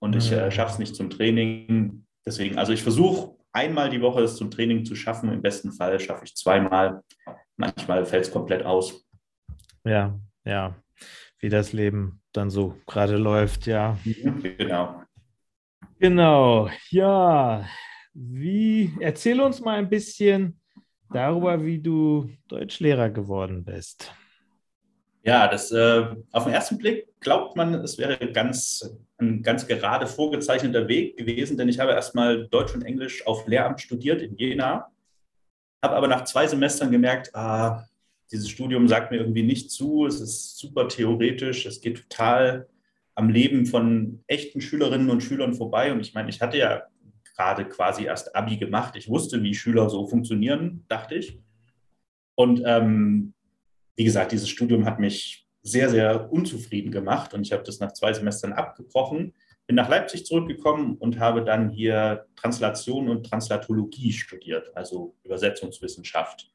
und 0.00 0.16
ich 0.16 0.32
äh, 0.32 0.46
mhm. 0.46 0.50
schaffe 0.50 0.72
es 0.72 0.78
nicht 0.80 0.96
zum 0.96 1.08
Training. 1.08 2.04
Deswegen, 2.26 2.58
also 2.58 2.72
ich 2.72 2.82
versuche 2.82 3.36
einmal 3.52 3.90
die 3.90 4.00
Woche 4.00 4.22
es 4.22 4.34
zum 4.34 4.50
Training 4.50 4.84
zu 4.84 4.96
schaffen. 4.96 5.32
Im 5.32 5.42
besten 5.42 5.70
Fall 5.70 6.00
schaffe 6.00 6.24
ich 6.24 6.34
zweimal. 6.34 7.04
Manchmal 7.56 8.04
fällt 8.06 8.24
es 8.24 8.32
komplett 8.32 8.64
aus. 8.64 9.06
Ja, 9.84 10.18
ja. 10.44 10.74
Wie 11.42 11.48
das 11.48 11.72
Leben 11.72 12.22
dann 12.32 12.50
so 12.50 12.76
gerade 12.86 13.16
läuft, 13.16 13.66
ja. 13.66 13.98
Genau. 14.04 15.02
Genau, 15.98 16.70
ja. 16.90 17.66
Wie, 18.14 18.92
erzähl 19.00 19.40
uns 19.40 19.60
mal 19.60 19.76
ein 19.76 19.88
bisschen 19.88 20.60
darüber, 21.10 21.64
wie 21.64 21.80
du 21.80 22.30
Deutschlehrer 22.46 23.10
geworden 23.10 23.64
bist. 23.64 24.14
Ja, 25.24 25.48
das 25.48 25.72
äh, 25.72 26.14
auf 26.30 26.44
den 26.44 26.52
ersten 26.52 26.78
Blick 26.78 27.08
glaubt 27.18 27.56
man, 27.56 27.74
es 27.74 27.98
wäre 27.98 28.18
ganz, 28.32 28.96
ein 29.18 29.42
ganz 29.42 29.66
gerade 29.66 30.06
vorgezeichneter 30.06 30.86
Weg 30.86 31.16
gewesen, 31.16 31.56
denn 31.56 31.68
ich 31.68 31.80
habe 31.80 31.90
erstmal 31.90 32.46
Deutsch 32.48 32.74
und 32.74 32.82
Englisch 32.82 33.26
auf 33.26 33.48
Lehramt 33.48 33.80
studiert 33.80 34.22
in 34.22 34.36
Jena, 34.36 34.92
habe 35.82 35.96
aber 35.96 36.06
nach 36.06 36.22
zwei 36.22 36.46
Semestern 36.46 36.92
gemerkt, 36.92 37.34
ah, 37.34 37.84
dieses 38.30 38.48
Studium 38.48 38.88
sagt 38.88 39.10
mir 39.10 39.18
irgendwie 39.18 39.42
nicht 39.42 39.70
zu, 39.70 40.06
es 40.06 40.20
ist 40.20 40.58
super 40.58 40.88
theoretisch, 40.88 41.66
es 41.66 41.80
geht 41.80 42.08
total 42.08 42.68
am 43.14 43.28
Leben 43.28 43.66
von 43.66 44.22
echten 44.26 44.60
Schülerinnen 44.60 45.10
und 45.10 45.22
Schülern 45.22 45.54
vorbei. 45.54 45.92
Und 45.92 46.00
ich 46.00 46.14
meine, 46.14 46.30
ich 46.30 46.40
hatte 46.40 46.56
ja 46.56 46.84
gerade 47.36 47.66
quasi 47.66 48.04
erst 48.04 48.34
Abi 48.34 48.56
gemacht. 48.56 48.96
Ich 48.96 49.08
wusste, 49.08 49.42
wie 49.42 49.54
Schüler 49.54 49.90
so 49.90 50.06
funktionieren, 50.06 50.84
dachte 50.88 51.14
ich. 51.14 51.38
Und 52.34 52.62
ähm, 52.64 53.34
wie 53.96 54.04
gesagt, 54.04 54.32
dieses 54.32 54.48
Studium 54.48 54.86
hat 54.86 54.98
mich 54.98 55.46
sehr, 55.62 55.88
sehr 55.88 56.32
unzufrieden 56.32 56.90
gemacht 56.90 57.34
und 57.34 57.42
ich 57.42 57.52
habe 57.52 57.62
das 57.62 57.78
nach 57.78 57.92
zwei 57.92 58.12
Semestern 58.12 58.52
abgebrochen, 58.52 59.34
bin 59.66 59.76
nach 59.76 59.88
Leipzig 59.88 60.26
zurückgekommen 60.26 60.96
und 60.96 61.20
habe 61.20 61.44
dann 61.44 61.70
hier 61.70 62.26
Translation 62.34 63.08
und 63.08 63.24
Translatologie 63.24 64.12
studiert, 64.12 64.76
also 64.76 65.14
Übersetzungswissenschaft. 65.22 66.51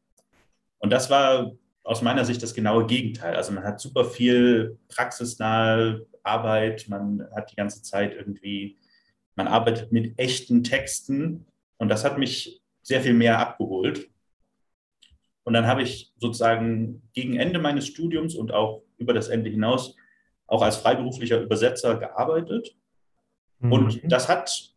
Und 0.80 0.92
das 0.92 1.10
war 1.10 1.52
aus 1.84 2.02
meiner 2.02 2.26
Sicht 2.26 2.44
das 2.44 2.54
genaue 2.54 2.86
Gegenteil. 2.86 3.36
Also 3.36 3.54
man 3.54 3.64
hat 3.64 3.80
super 3.80 4.06
viel 4.06 4.78
praxisnahe 4.90 6.06
Arbeit, 6.24 6.88
man 6.90 7.28
hat 7.36 7.52
die 7.52 7.56
ganze 7.56 7.82
Zeit 7.82 8.14
irgendwie, 8.14 8.78
man 9.36 9.48
arbeitet 9.48 9.92
mit 9.92 10.20
echten 10.20 10.64
Texten 10.64 11.46
Und 11.78 11.90
das 11.90 12.04
hat 12.04 12.18
mich 12.18 12.62
sehr 12.82 13.02
viel 13.02 13.14
mehr 13.14 13.40
abgeholt. 13.40 14.10
Und 15.44 15.54
dann 15.54 15.68
habe 15.68 15.82
ich 15.82 16.12
sozusagen 16.18 17.02
gegen 17.14 17.38
Ende 17.38 17.60
meines 17.60 17.88
Studiums 17.88 18.36
und 18.36 18.52
auch 18.52 18.84
über 18.98 19.14
das 19.14 19.30
Ende 19.30 19.50
hinaus 19.50 19.96
auch 20.48 20.62
als 20.62 20.78
freiberuflicher 20.78 21.42
Übersetzer 21.42 21.98
gearbeitet. 21.98 22.76
Mhm. 23.60 23.72
Und 23.72 24.02
das 24.12 24.28
hat 24.28 24.74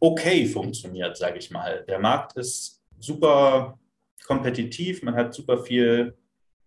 okay 0.00 0.46
funktioniert, 0.46 1.16
sage 1.16 1.38
ich 1.38 1.50
mal. 1.50 1.84
Der 1.86 1.98
Markt 1.98 2.36
ist 2.36 2.82
super 2.98 3.78
kompetitiv, 4.26 5.02
man 5.02 5.14
hat 5.14 5.34
super 5.34 5.58
viel 5.58 6.16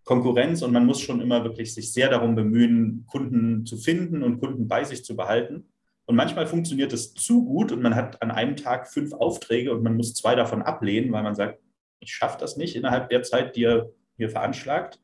Konkurrenz 0.04 0.62
und 0.62 0.72
man 0.72 0.86
muss 0.86 1.00
schon 1.00 1.22
immer 1.22 1.44
wirklich 1.44 1.74
sich 1.74 1.94
sehr 1.94 2.10
darum 2.10 2.36
bemühen, 2.36 3.06
Kunden 3.08 3.66
zu 3.66 3.78
finden 3.78 4.24
und 4.24 4.40
Kunden 4.40 4.68
bei 4.68 4.84
sich 4.84 5.06
zu 5.06 5.16
behalten. 5.16 5.66
Und 6.06 6.16
manchmal 6.16 6.48
funktioniert 6.48 6.92
es 6.92 7.14
zu 7.14 7.46
gut 7.46 7.72
und 7.72 7.82
man 7.82 7.96
hat 7.96 8.22
an 8.22 8.32
einem 8.32 8.56
Tag 8.56 8.88
fünf 8.88 9.14
Aufträge 9.14 9.72
und 9.72 9.84
man 9.84 9.96
muss 9.96 10.14
zwei 10.14 10.36
davon 10.36 10.62
ablehnen, 10.62 11.12
weil 11.12 11.24
man 11.24 11.36
sagt, 11.36 11.60
ich 12.00 12.14
schaffe 12.14 12.38
das 12.40 12.58
nicht 12.58 12.76
innerhalb 12.76 13.10
der 13.10 13.24
Zeit, 13.24 13.56
die 13.56 13.62
ihr 13.62 13.94
mir 14.18 14.30
veranschlagt. 14.30 15.00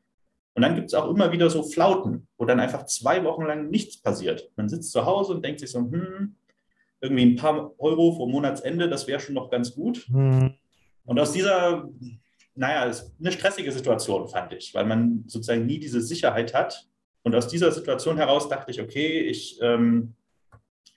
Und 0.54 0.62
dann 0.62 0.74
gibt 0.74 0.88
es 0.88 0.94
auch 0.94 1.08
immer 1.08 1.30
wieder 1.30 1.48
so 1.50 1.62
Flauten, 1.62 2.26
wo 2.36 2.44
dann 2.44 2.58
einfach 2.58 2.84
zwei 2.86 3.22
Wochen 3.22 3.44
lang 3.44 3.70
nichts 3.70 4.02
passiert. 4.02 4.50
Man 4.56 4.68
sitzt 4.68 4.90
zu 4.90 5.06
Hause 5.06 5.34
und 5.34 5.44
denkt 5.44 5.60
sich 5.60 5.70
so, 5.70 5.78
hm, 5.78 6.34
irgendwie 7.00 7.22
ein 7.22 7.36
paar 7.36 7.72
Euro 7.78 8.12
vor 8.12 8.28
Monatsende, 8.28 8.88
das 8.88 9.06
wäre 9.06 9.20
schon 9.20 9.36
noch 9.36 9.50
ganz 9.50 9.74
gut. 9.74 10.04
Mhm. 10.08 10.54
Und 11.04 11.20
aus 11.20 11.32
dieser, 11.32 11.88
naja, 12.58 12.84
ist 12.84 13.14
eine 13.20 13.30
stressige 13.30 13.70
Situation, 13.70 14.28
fand 14.28 14.52
ich, 14.52 14.74
weil 14.74 14.84
man 14.84 15.24
sozusagen 15.28 15.64
nie 15.64 15.78
diese 15.78 16.00
Sicherheit 16.00 16.54
hat. 16.54 16.88
Und 17.22 17.34
aus 17.34 17.46
dieser 17.46 17.70
Situation 17.70 18.16
heraus 18.16 18.48
dachte 18.48 18.70
ich, 18.70 18.80
okay, 18.80 19.20
ich, 19.20 19.60
ähm, 19.62 20.14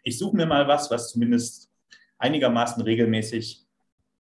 ich 0.03 0.17
suche 0.17 0.35
mir 0.35 0.47
mal 0.47 0.67
was, 0.67 0.89
was 0.89 1.09
zumindest 1.09 1.69
einigermaßen 2.17 2.81
regelmäßig 2.81 3.63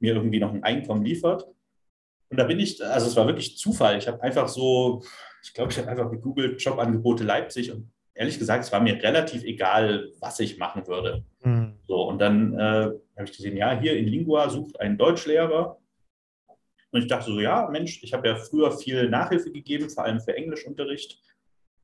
mir 0.00 0.14
irgendwie 0.14 0.40
noch 0.40 0.52
ein 0.52 0.64
Einkommen 0.64 1.04
liefert. 1.04 1.46
Und 2.28 2.38
da 2.38 2.44
bin 2.44 2.58
ich, 2.58 2.84
also 2.84 3.06
es 3.06 3.16
war 3.16 3.26
wirklich 3.26 3.56
Zufall. 3.56 3.98
Ich 3.98 4.08
habe 4.08 4.20
einfach 4.22 4.48
so, 4.48 5.02
ich 5.42 5.54
glaube, 5.54 5.70
ich 5.70 5.78
habe 5.78 5.88
einfach 5.88 6.10
gegoogelt 6.10 6.60
Jobangebote 6.60 7.22
Leipzig 7.22 7.70
und 7.70 7.90
ehrlich 8.14 8.38
gesagt, 8.38 8.64
es 8.64 8.72
war 8.72 8.80
mir 8.80 9.00
relativ 9.00 9.44
egal, 9.44 10.10
was 10.20 10.40
ich 10.40 10.58
machen 10.58 10.86
würde. 10.88 11.24
Mhm. 11.44 11.74
So, 11.86 12.02
und 12.08 12.18
dann 12.18 12.54
äh, 12.54 12.90
habe 13.16 13.24
ich 13.24 13.32
gesehen, 13.32 13.56
ja, 13.56 13.78
hier 13.78 13.96
in 13.96 14.08
Lingua 14.08 14.48
sucht 14.50 14.80
ein 14.80 14.98
Deutschlehrer. 14.98 15.78
Und 16.90 17.02
ich 17.02 17.06
dachte 17.06 17.30
so, 17.30 17.40
ja, 17.40 17.68
Mensch, 17.70 18.02
ich 18.02 18.12
habe 18.12 18.28
ja 18.28 18.36
früher 18.36 18.72
viel 18.72 19.08
Nachhilfe 19.08 19.50
gegeben, 19.50 19.90
vor 19.90 20.04
allem 20.04 20.20
für 20.20 20.36
Englischunterricht. 20.36 21.20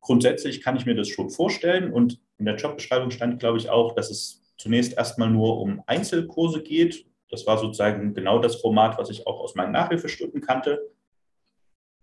Grundsätzlich 0.01 0.61
kann 0.61 0.75
ich 0.75 0.85
mir 0.85 0.95
das 0.95 1.07
schon 1.07 1.29
vorstellen. 1.29 1.91
Und 1.91 2.19
in 2.37 2.45
der 2.45 2.55
Jobbeschreibung 2.55 3.11
stand, 3.11 3.39
glaube 3.39 3.57
ich, 3.57 3.69
auch, 3.69 3.93
dass 3.93 4.09
es 4.09 4.41
zunächst 4.57 4.97
erstmal 4.97 5.29
nur 5.29 5.59
um 5.59 5.83
Einzelkurse 5.85 6.63
geht. 6.63 7.05
Das 7.29 7.45
war 7.45 7.57
sozusagen 7.57 8.13
genau 8.13 8.39
das 8.39 8.55
Format, 8.55 8.97
was 8.97 9.09
ich 9.09 9.27
auch 9.27 9.39
aus 9.39 9.55
meinen 9.55 9.71
Nachhilfestunden 9.71 10.41
kannte. 10.41 10.91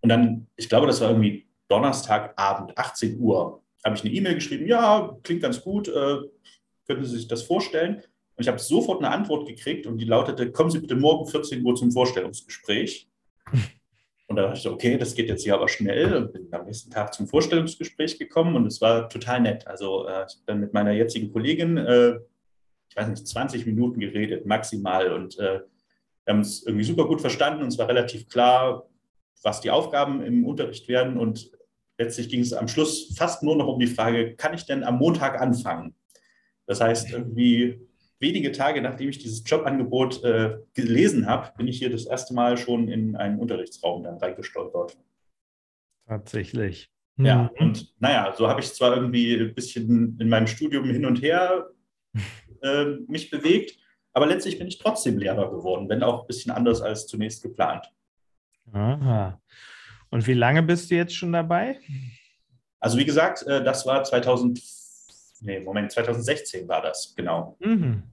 Und 0.01 0.09
dann, 0.09 0.47
ich 0.55 0.69
glaube, 0.69 0.87
das 0.87 1.01
war 1.01 1.09
irgendwie 1.09 1.47
Donnerstagabend, 1.69 2.77
18 2.77 3.19
Uhr 3.19 3.63
habe 3.83 3.95
ich 3.95 4.03
eine 4.03 4.13
E-Mail 4.13 4.35
geschrieben, 4.35 4.67
ja, 4.67 5.17
klingt 5.23 5.41
ganz 5.41 5.61
gut, 5.61 5.87
äh, 5.87 6.17
könnten 6.87 7.05
Sie 7.05 7.17
sich 7.17 7.27
das 7.27 7.43
vorstellen? 7.43 8.03
Und 8.35 8.41
ich 8.43 8.47
habe 8.47 8.59
sofort 8.59 9.03
eine 9.03 9.13
Antwort 9.13 9.47
gekriegt 9.47 9.85
und 9.85 9.97
die 9.97 10.05
lautete, 10.05 10.51
kommen 10.51 10.71
Sie 10.71 10.79
bitte 10.79 10.95
morgen 10.95 11.27
14 11.27 11.63
Uhr 11.63 11.75
zum 11.75 11.91
Vorstellungsgespräch. 11.91 13.09
Und 14.27 14.37
da 14.37 14.43
dachte 14.43 14.57
ich 14.57 14.63
so, 14.63 14.71
okay, 14.71 14.97
das 14.97 15.13
geht 15.13 15.27
jetzt 15.27 15.43
hier 15.43 15.53
aber 15.53 15.67
schnell 15.67 16.15
und 16.15 16.31
bin 16.31 16.47
am 16.51 16.65
nächsten 16.65 16.89
Tag 16.89 17.13
zum 17.13 17.27
Vorstellungsgespräch 17.27 18.17
gekommen 18.17 18.55
und 18.55 18.65
es 18.65 18.79
war 18.81 19.09
total 19.09 19.41
nett. 19.41 19.67
Also 19.67 20.07
äh, 20.07 20.25
ich 20.27 20.35
habe 20.35 20.43
dann 20.47 20.59
mit 20.61 20.73
meiner 20.73 20.91
jetzigen 20.91 21.31
Kollegin, 21.31 21.77
äh, 21.77 22.19
ich 22.89 22.95
weiß 22.95 23.09
nicht, 23.09 23.27
20 23.27 23.65
Minuten 23.67 23.99
geredet, 23.99 24.45
maximal. 24.45 25.11
Und 25.11 25.37
äh, 25.37 25.59
wir 26.25 26.33
haben 26.33 26.39
es 26.39 26.65
irgendwie 26.65 26.85
super 26.85 27.05
gut 27.05 27.21
verstanden 27.21 27.61
und 27.61 27.67
es 27.67 27.77
war 27.77 27.87
relativ 27.87 28.27
klar, 28.27 28.87
was 29.43 29.61
die 29.61 29.69
Aufgaben 29.69 30.23
im 30.23 30.45
Unterricht 30.45 30.87
werden. 30.87 31.17
Und 31.17 31.51
letztlich 31.97 32.29
ging 32.29 32.39
es 32.39 32.53
am 32.53 32.69
Schluss 32.69 33.13
fast 33.15 33.43
nur 33.43 33.57
noch 33.57 33.67
um 33.67 33.79
die 33.79 33.87
Frage, 33.87 34.35
kann 34.35 34.53
ich 34.53 34.65
denn 34.65 34.83
am 34.83 34.97
Montag 34.97 35.39
anfangen? 35.39 35.95
Das 36.65 36.79
heißt, 36.79 37.11
irgendwie 37.11 37.81
wenige 38.23 38.51
Tage 38.51 38.81
nachdem 38.81 39.09
ich 39.09 39.19
dieses 39.19 39.43
Jobangebot 39.45 40.23
äh, 40.23 40.57
gelesen 40.73 41.27
habe, 41.27 41.51
bin 41.55 41.67
ich 41.67 41.77
hier 41.77 41.91
das 41.91 42.05
erste 42.05 42.33
Mal 42.33 42.57
schon 42.57 42.87
in 42.87 43.15
einen 43.15 43.37
Unterrichtsraum 43.37 44.03
dann 44.03 44.17
reingestolpert. 44.17 44.97
Tatsächlich. 46.07 46.89
Ja, 47.17 47.43
mhm. 47.43 47.49
und 47.59 47.93
naja, 47.99 48.33
so 48.35 48.47
habe 48.47 48.61
ich 48.61 48.73
zwar 48.73 48.95
irgendwie 48.95 49.35
ein 49.35 49.53
bisschen 49.53 50.17
in 50.19 50.29
meinem 50.29 50.47
Studium 50.47 50.85
hin 50.85 51.05
und 51.05 51.21
her 51.21 51.69
äh, 52.63 52.85
mich 53.07 53.29
bewegt, 53.29 53.77
aber 54.13 54.25
letztlich 54.25 54.57
bin 54.57 54.67
ich 54.67 54.79
trotzdem 54.79 55.17
Lehrer 55.17 55.51
geworden, 55.51 55.89
wenn 55.89 56.01
auch 56.01 56.21
ein 56.21 56.27
bisschen 56.27 56.51
anders 56.51 56.81
als 56.81 57.05
zunächst 57.05 57.43
geplant. 57.43 57.91
Aha. 58.71 59.39
Und 60.09 60.27
wie 60.27 60.33
lange 60.33 60.63
bist 60.63 60.89
du 60.89 60.95
jetzt 60.95 61.15
schon 61.15 61.33
dabei? 61.33 61.79
Also 62.79 62.97
wie 62.97 63.05
gesagt, 63.05 63.43
äh, 63.43 63.63
das 63.63 63.85
war 63.85 64.03
2000, 64.03 64.61
nee, 65.41 65.59
Moment, 65.59 65.91
2016 65.91 66.67
war 66.67 66.81
das, 66.81 67.13
genau. 67.15 67.57
Mhm. 67.59 68.03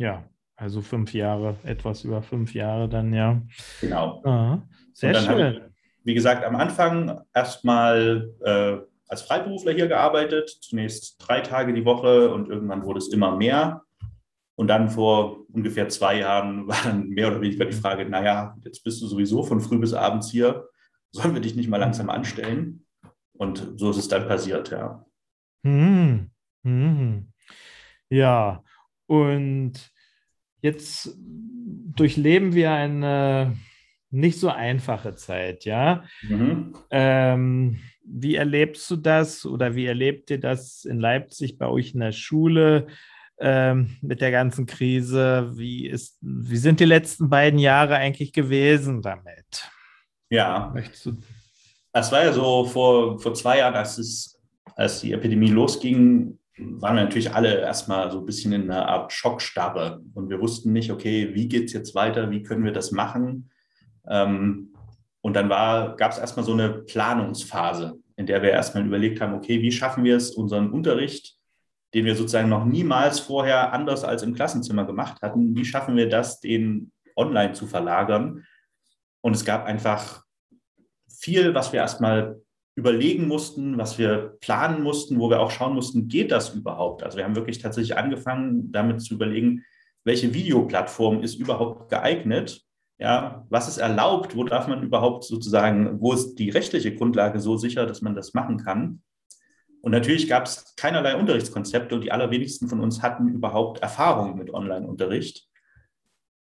Ja, 0.00 0.24
also 0.56 0.80
fünf 0.80 1.12
Jahre, 1.12 1.56
etwas 1.62 2.04
über 2.04 2.22
fünf 2.22 2.54
Jahre 2.54 2.88
dann, 2.88 3.12
ja. 3.12 3.40
Genau. 3.80 4.22
Aha. 4.24 4.62
Sehr 4.94 5.14
schön. 5.14 5.56
Ich, 5.56 5.62
wie 6.04 6.14
gesagt, 6.14 6.44
am 6.44 6.56
Anfang 6.56 7.20
erstmal 7.34 8.30
äh, 8.42 8.78
als 9.06 9.22
Freiberufler 9.22 9.72
hier 9.72 9.88
gearbeitet, 9.88 10.48
zunächst 10.48 11.16
drei 11.18 11.40
Tage 11.40 11.74
die 11.74 11.84
Woche 11.84 12.32
und 12.32 12.48
irgendwann 12.48 12.84
wurde 12.84 12.98
es 12.98 13.12
immer 13.12 13.36
mehr. 13.36 13.82
Und 14.56 14.68
dann 14.68 14.88
vor 14.88 15.44
ungefähr 15.52 15.88
zwei 15.90 16.20
Jahren 16.20 16.66
war 16.68 16.78
dann 16.82 17.08
mehr 17.10 17.28
oder 17.28 17.40
weniger 17.40 17.66
die 17.66 17.72
Frage, 17.72 18.08
naja, 18.08 18.56
jetzt 18.64 18.82
bist 18.82 19.02
du 19.02 19.06
sowieso 19.06 19.42
von 19.42 19.60
früh 19.60 19.78
bis 19.78 19.92
abends 19.92 20.30
hier 20.30 20.66
sollen 21.12 21.34
wir 21.34 21.40
dich 21.40 21.56
nicht 21.56 21.68
mal 21.68 21.78
langsam 21.78 22.10
anstellen? 22.10 22.86
Und 23.32 23.74
so 23.76 23.90
ist 23.90 23.96
es 23.96 24.08
dann 24.08 24.28
passiert, 24.28 24.70
ja. 24.70 25.04
Hm. 25.64 26.30
Hm. 26.64 27.32
Ja, 28.10 28.62
und 29.10 29.72
jetzt 30.62 31.18
durchleben 31.18 32.54
wir 32.54 32.70
eine 32.70 33.56
nicht 34.10 34.38
so 34.38 34.50
einfache 34.50 35.16
Zeit, 35.16 35.64
ja. 35.64 36.04
Mhm. 36.22 36.76
Ähm, 36.92 37.80
wie 38.04 38.36
erlebst 38.36 38.88
du 38.88 38.94
das 38.94 39.44
oder 39.44 39.74
wie 39.74 39.86
erlebt 39.86 40.30
ihr 40.30 40.38
das 40.38 40.84
in 40.84 41.00
Leipzig 41.00 41.58
bei 41.58 41.66
euch 41.66 41.92
in 41.92 42.00
der 42.00 42.12
Schule 42.12 42.86
ähm, 43.40 43.96
mit 44.00 44.20
der 44.20 44.30
ganzen 44.30 44.66
Krise? 44.66 45.50
Wie, 45.54 45.88
ist, 45.88 46.16
wie 46.20 46.56
sind 46.56 46.78
die 46.78 46.84
letzten 46.84 47.28
beiden 47.28 47.58
Jahre 47.58 47.96
eigentlich 47.96 48.32
gewesen 48.32 49.02
damit? 49.02 49.68
Ja. 50.28 50.70
Möchtest 50.72 51.06
du? 51.06 51.16
Es 51.92 52.12
war 52.12 52.24
ja 52.24 52.32
so 52.32 52.64
vor, 52.64 53.18
vor 53.18 53.34
zwei 53.34 53.58
Jahren, 53.58 53.74
als, 53.74 53.98
es, 53.98 54.40
als 54.76 55.00
die 55.00 55.12
Epidemie 55.12 55.50
losging, 55.50 56.38
waren 56.80 56.96
wir 56.96 57.04
natürlich 57.04 57.34
alle 57.34 57.60
erstmal 57.60 58.10
so 58.10 58.20
ein 58.20 58.26
bisschen 58.26 58.52
in 58.52 58.70
einer 58.70 58.88
Art 58.88 59.12
Schockstarre. 59.12 60.02
Und 60.14 60.30
wir 60.30 60.40
wussten 60.40 60.72
nicht, 60.72 60.90
okay, 60.90 61.34
wie 61.34 61.48
geht 61.48 61.66
es 61.66 61.72
jetzt 61.72 61.94
weiter, 61.94 62.30
wie 62.30 62.42
können 62.42 62.64
wir 62.64 62.72
das 62.72 62.92
machen? 62.92 63.50
Ähm, 64.08 64.74
und 65.22 65.34
dann 65.34 65.48
gab 65.48 66.12
es 66.12 66.18
erstmal 66.18 66.46
so 66.46 66.52
eine 66.52 66.70
Planungsphase, 66.70 67.98
in 68.16 68.26
der 68.26 68.42
wir 68.42 68.50
erstmal 68.50 68.86
überlegt 68.86 69.20
haben, 69.20 69.34
okay, 69.34 69.60
wie 69.60 69.72
schaffen 69.72 70.04
wir 70.04 70.16
es, 70.16 70.30
unseren 70.30 70.70
Unterricht, 70.70 71.36
den 71.92 72.04
wir 72.04 72.14
sozusagen 72.14 72.48
noch 72.48 72.64
niemals 72.64 73.20
vorher 73.20 73.72
anders 73.72 74.04
als 74.04 74.22
im 74.22 74.34
Klassenzimmer 74.34 74.86
gemacht 74.86 75.20
hatten, 75.22 75.54
wie 75.56 75.64
schaffen 75.64 75.96
wir 75.96 76.08
das, 76.08 76.40
den 76.40 76.92
online 77.16 77.52
zu 77.52 77.66
verlagern? 77.66 78.44
Und 79.20 79.36
es 79.36 79.44
gab 79.44 79.66
einfach 79.66 80.24
viel, 81.08 81.54
was 81.54 81.72
wir 81.72 81.80
erstmal 81.80 82.40
überlegen 82.74 83.28
mussten, 83.28 83.78
was 83.78 83.98
wir 83.98 84.36
planen 84.40 84.82
mussten, 84.82 85.18
wo 85.18 85.28
wir 85.28 85.40
auch 85.40 85.50
schauen 85.50 85.74
mussten, 85.74 86.08
geht 86.08 86.30
das 86.30 86.54
überhaupt? 86.54 87.02
Also 87.02 87.18
wir 87.18 87.24
haben 87.24 87.36
wirklich 87.36 87.58
tatsächlich 87.58 87.96
angefangen, 87.96 88.72
damit 88.72 89.02
zu 89.02 89.14
überlegen, 89.14 89.64
welche 90.04 90.32
Videoplattform 90.32 91.22
ist 91.22 91.34
überhaupt 91.34 91.90
geeignet? 91.90 92.62
Ja, 92.98 93.46
was 93.48 93.68
ist 93.68 93.78
erlaubt? 93.78 94.36
Wo 94.36 94.44
darf 94.44 94.68
man 94.68 94.82
überhaupt 94.82 95.24
sozusagen, 95.24 96.00
wo 96.00 96.12
ist 96.12 96.34
die 96.36 96.50
rechtliche 96.50 96.94
Grundlage 96.94 97.40
so 97.40 97.56
sicher, 97.56 97.86
dass 97.86 98.02
man 98.02 98.14
das 98.14 98.34
machen 98.34 98.58
kann? 98.58 99.02
Und 99.82 99.92
natürlich 99.92 100.28
gab 100.28 100.44
es 100.44 100.74
keinerlei 100.76 101.16
Unterrichtskonzepte 101.16 101.94
und 101.94 102.02
die 102.02 102.12
allerwenigsten 102.12 102.68
von 102.68 102.80
uns 102.80 103.02
hatten 103.02 103.28
überhaupt 103.28 103.80
Erfahrung 103.80 104.36
mit 104.36 104.52
Online-Unterricht. 104.52 105.48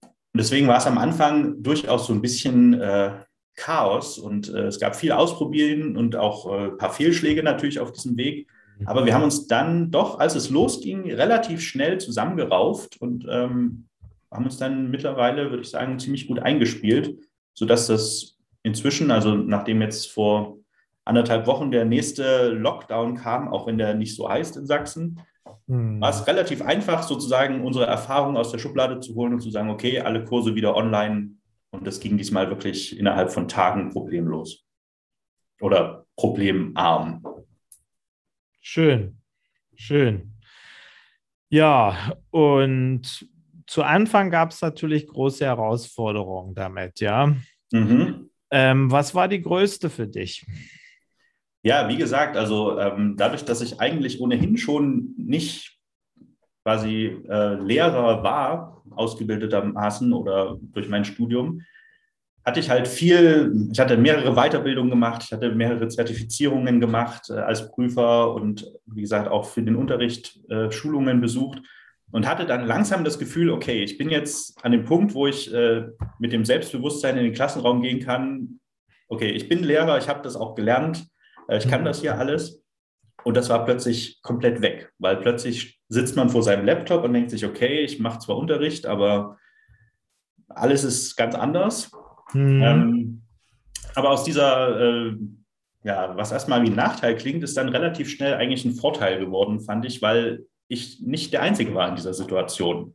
Und 0.02 0.42
deswegen 0.42 0.68
war 0.68 0.78
es 0.78 0.86
am 0.86 0.98
Anfang 0.98 1.62
durchaus 1.62 2.06
so 2.06 2.14
ein 2.14 2.22
bisschen 2.22 2.80
äh, 2.80 3.10
Chaos 3.58 4.18
und 4.18 4.52
äh, 4.54 4.66
es 4.66 4.78
gab 4.78 4.96
viel 4.96 5.12
Ausprobieren 5.12 5.96
und 5.96 6.16
auch 6.16 6.50
äh, 6.50 6.66
ein 6.66 6.78
paar 6.78 6.92
Fehlschläge 6.92 7.42
natürlich 7.42 7.80
auf 7.80 7.92
diesem 7.92 8.16
Weg. 8.16 8.48
Aber 8.86 9.04
wir 9.04 9.12
haben 9.12 9.24
uns 9.24 9.48
dann 9.48 9.90
doch, 9.90 10.20
als 10.20 10.36
es 10.36 10.50
losging, 10.50 11.10
relativ 11.10 11.60
schnell 11.60 11.98
zusammengerauft 11.98 13.00
und 13.00 13.26
ähm, 13.28 13.88
haben 14.30 14.44
uns 14.44 14.56
dann 14.56 14.90
mittlerweile, 14.90 15.50
würde 15.50 15.62
ich 15.62 15.70
sagen, 15.70 15.98
ziemlich 15.98 16.28
gut 16.28 16.38
eingespielt, 16.38 17.18
sodass 17.54 17.88
das 17.88 18.38
inzwischen, 18.62 19.10
also 19.10 19.34
nachdem 19.34 19.82
jetzt 19.82 20.12
vor 20.12 20.58
anderthalb 21.04 21.46
Wochen 21.46 21.70
der 21.70 21.84
nächste 21.84 22.50
Lockdown 22.50 23.16
kam, 23.16 23.48
auch 23.48 23.66
wenn 23.66 23.78
der 23.78 23.94
nicht 23.94 24.14
so 24.14 24.28
heißt 24.28 24.56
in 24.56 24.66
Sachsen, 24.66 25.20
hm. 25.66 26.00
war 26.00 26.10
es 26.10 26.26
relativ 26.26 26.62
einfach, 26.62 27.02
sozusagen 27.02 27.64
unsere 27.64 27.86
Erfahrungen 27.86 28.36
aus 28.36 28.52
der 28.52 28.58
Schublade 28.58 29.00
zu 29.00 29.14
holen 29.14 29.32
und 29.32 29.40
zu 29.40 29.50
sagen, 29.50 29.70
okay, 29.70 30.00
alle 30.00 30.24
Kurse 30.24 30.54
wieder 30.54 30.76
online. 30.76 31.37
Und 31.70 31.86
das 31.86 32.00
ging 32.00 32.16
diesmal 32.16 32.48
wirklich 32.48 32.98
innerhalb 32.98 33.30
von 33.30 33.48
Tagen 33.48 33.90
problemlos. 33.90 34.64
Oder 35.60 36.06
problemarm. 36.16 37.24
Schön, 38.60 39.18
schön. 39.74 40.34
Ja, 41.50 42.14
und 42.30 43.28
zu 43.66 43.82
Anfang 43.82 44.30
gab 44.30 44.50
es 44.50 44.60
natürlich 44.60 45.06
große 45.06 45.44
Herausforderungen 45.44 46.54
damit, 46.54 47.00
ja. 47.00 47.34
Mhm. 47.70 48.30
Ähm, 48.50 48.90
was 48.90 49.14
war 49.14 49.28
die 49.28 49.42
größte 49.42 49.90
für 49.90 50.06
dich? 50.06 50.46
Ja, 51.62 51.88
wie 51.88 51.96
gesagt, 51.96 52.36
also 52.36 52.78
ähm, 52.78 53.16
dadurch, 53.16 53.44
dass 53.44 53.60
ich 53.60 53.80
eigentlich 53.80 54.20
ohnehin 54.20 54.56
schon 54.56 55.14
nicht 55.16 55.77
quasi 56.68 57.16
äh, 57.30 57.54
Lehrer 57.54 58.22
war, 58.22 58.82
ausgebildetermaßen 58.94 60.12
oder 60.12 60.58
durch 60.60 60.90
mein 60.90 61.06
Studium, 61.06 61.62
hatte 62.44 62.60
ich 62.60 62.68
halt 62.68 62.86
viel, 62.86 63.68
ich 63.72 63.80
hatte 63.80 63.96
mehrere 63.96 64.34
Weiterbildungen 64.34 64.90
gemacht, 64.90 65.22
ich 65.24 65.32
hatte 65.32 65.54
mehrere 65.54 65.88
Zertifizierungen 65.88 66.78
gemacht 66.78 67.30
äh, 67.30 67.38
als 67.38 67.70
Prüfer 67.70 68.34
und 68.34 68.70
wie 68.84 69.00
gesagt 69.00 69.30
auch 69.30 69.46
für 69.46 69.62
den 69.62 69.76
Unterricht 69.76 70.38
äh, 70.50 70.70
Schulungen 70.70 71.22
besucht 71.22 71.62
und 72.10 72.28
hatte 72.28 72.44
dann 72.44 72.66
langsam 72.66 73.02
das 73.02 73.18
Gefühl, 73.18 73.48
okay, 73.48 73.82
ich 73.82 73.96
bin 73.96 74.10
jetzt 74.10 74.62
an 74.62 74.72
dem 74.72 74.84
Punkt, 74.84 75.14
wo 75.14 75.26
ich 75.26 75.50
äh, 75.54 75.86
mit 76.18 76.34
dem 76.34 76.44
Selbstbewusstsein 76.44 77.16
in 77.16 77.24
den 77.24 77.32
Klassenraum 77.32 77.80
gehen 77.80 78.00
kann. 78.00 78.60
Okay, 79.08 79.30
ich 79.30 79.48
bin 79.48 79.64
Lehrer, 79.64 79.96
ich 79.96 80.10
habe 80.10 80.20
das 80.20 80.36
auch 80.36 80.54
gelernt, 80.54 81.06
äh, 81.48 81.56
ich 81.56 81.66
kann 81.66 81.86
das 81.86 82.02
hier 82.02 82.18
alles. 82.18 82.62
Und 83.24 83.36
das 83.36 83.48
war 83.48 83.64
plötzlich 83.64 84.22
komplett 84.22 84.62
weg, 84.62 84.92
weil 84.98 85.16
plötzlich 85.16 85.80
sitzt 85.88 86.16
man 86.16 86.30
vor 86.30 86.42
seinem 86.42 86.64
Laptop 86.64 87.04
und 87.04 87.12
denkt 87.12 87.30
sich, 87.30 87.44
okay, 87.44 87.80
ich 87.80 87.98
mache 87.98 88.20
zwar 88.20 88.36
Unterricht, 88.36 88.86
aber 88.86 89.38
alles 90.48 90.84
ist 90.84 91.16
ganz 91.16 91.34
anders. 91.34 91.90
Mhm. 92.32 92.62
Ähm, 92.62 93.22
aber 93.94 94.10
aus 94.10 94.24
dieser, 94.24 94.80
äh, 94.80 95.16
ja, 95.84 96.16
was 96.16 96.32
erstmal 96.32 96.62
wie 96.62 96.68
ein 96.68 96.76
Nachteil 96.76 97.16
klingt, 97.16 97.42
ist 97.42 97.56
dann 97.56 97.68
relativ 97.68 98.10
schnell 98.10 98.34
eigentlich 98.34 98.64
ein 98.64 98.74
Vorteil 98.74 99.18
geworden, 99.18 99.60
fand 99.60 99.84
ich, 99.84 100.02
weil 100.02 100.46
ich 100.68 101.00
nicht 101.00 101.32
der 101.32 101.42
Einzige 101.42 101.74
war 101.74 101.88
in 101.88 101.96
dieser 101.96 102.14
Situation. 102.14 102.94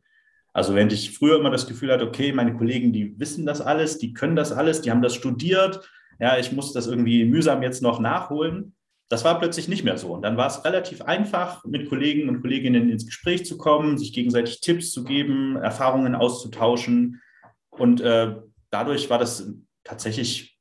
Also 0.54 0.76
wenn 0.76 0.90
ich 0.90 1.18
früher 1.18 1.40
immer 1.40 1.50
das 1.50 1.68
Gefühl 1.68 1.92
hatte, 1.92 2.08
okay, 2.08 2.32
meine 2.32 2.56
Kollegen, 2.56 2.94
die 2.94 3.20
wissen 3.20 3.46
das 3.46 3.60
alles, 3.60 3.98
die 3.98 4.14
können 4.14 4.36
das 4.36 4.52
alles, 4.52 4.82
die 4.82 4.92
haben 4.92 5.02
das 5.02 5.16
studiert, 5.16 5.82
ja, 6.20 6.38
ich 6.38 6.52
muss 6.52 6.74
das 6.74 6.86
irgendwie 6.86 7.26
mühsam 7.26 7.64
jetzt 7.64 7.82
noch 7.82 8.00
nachholen. 8.00 8.76
Das 9.10 9.24
war 9.24 9.38
plötzlich 9.40 9.68
nicht 9.68 9.84
mehr 9.84 9.98
so. 9.98 10.14
Und 10.14 10.24
dann 10.24 10.38
war 10.38 10.48
es 10.48 10.64
relativ 10.66 11.02
einfach, 11.02 11.64
mit 11.66 11.90
Kollegen 11.90 12.30
und 12.30 12.42
Kolleginnen 12.42 12.90
ins 12.90 13.06
Gespräch 13.06 13.46
zu 13.46 13.58
kommen, 13.58 13.98
sich 13.98 14.14
gegenseitig 14.14 14.62
Tipps 14.62 14.92
zu 14.92 15.04
geben, 15.04 15.56
Erfahrungen 15.58 16.16
auszutauschen. 16.16 17.22
Und 17.70 18.02
äh, 18.02 18.36
dadurch 18.72 19.10
war 19.10 19.20
das 19.20 19.52
tatsächlich, 19.84 20.58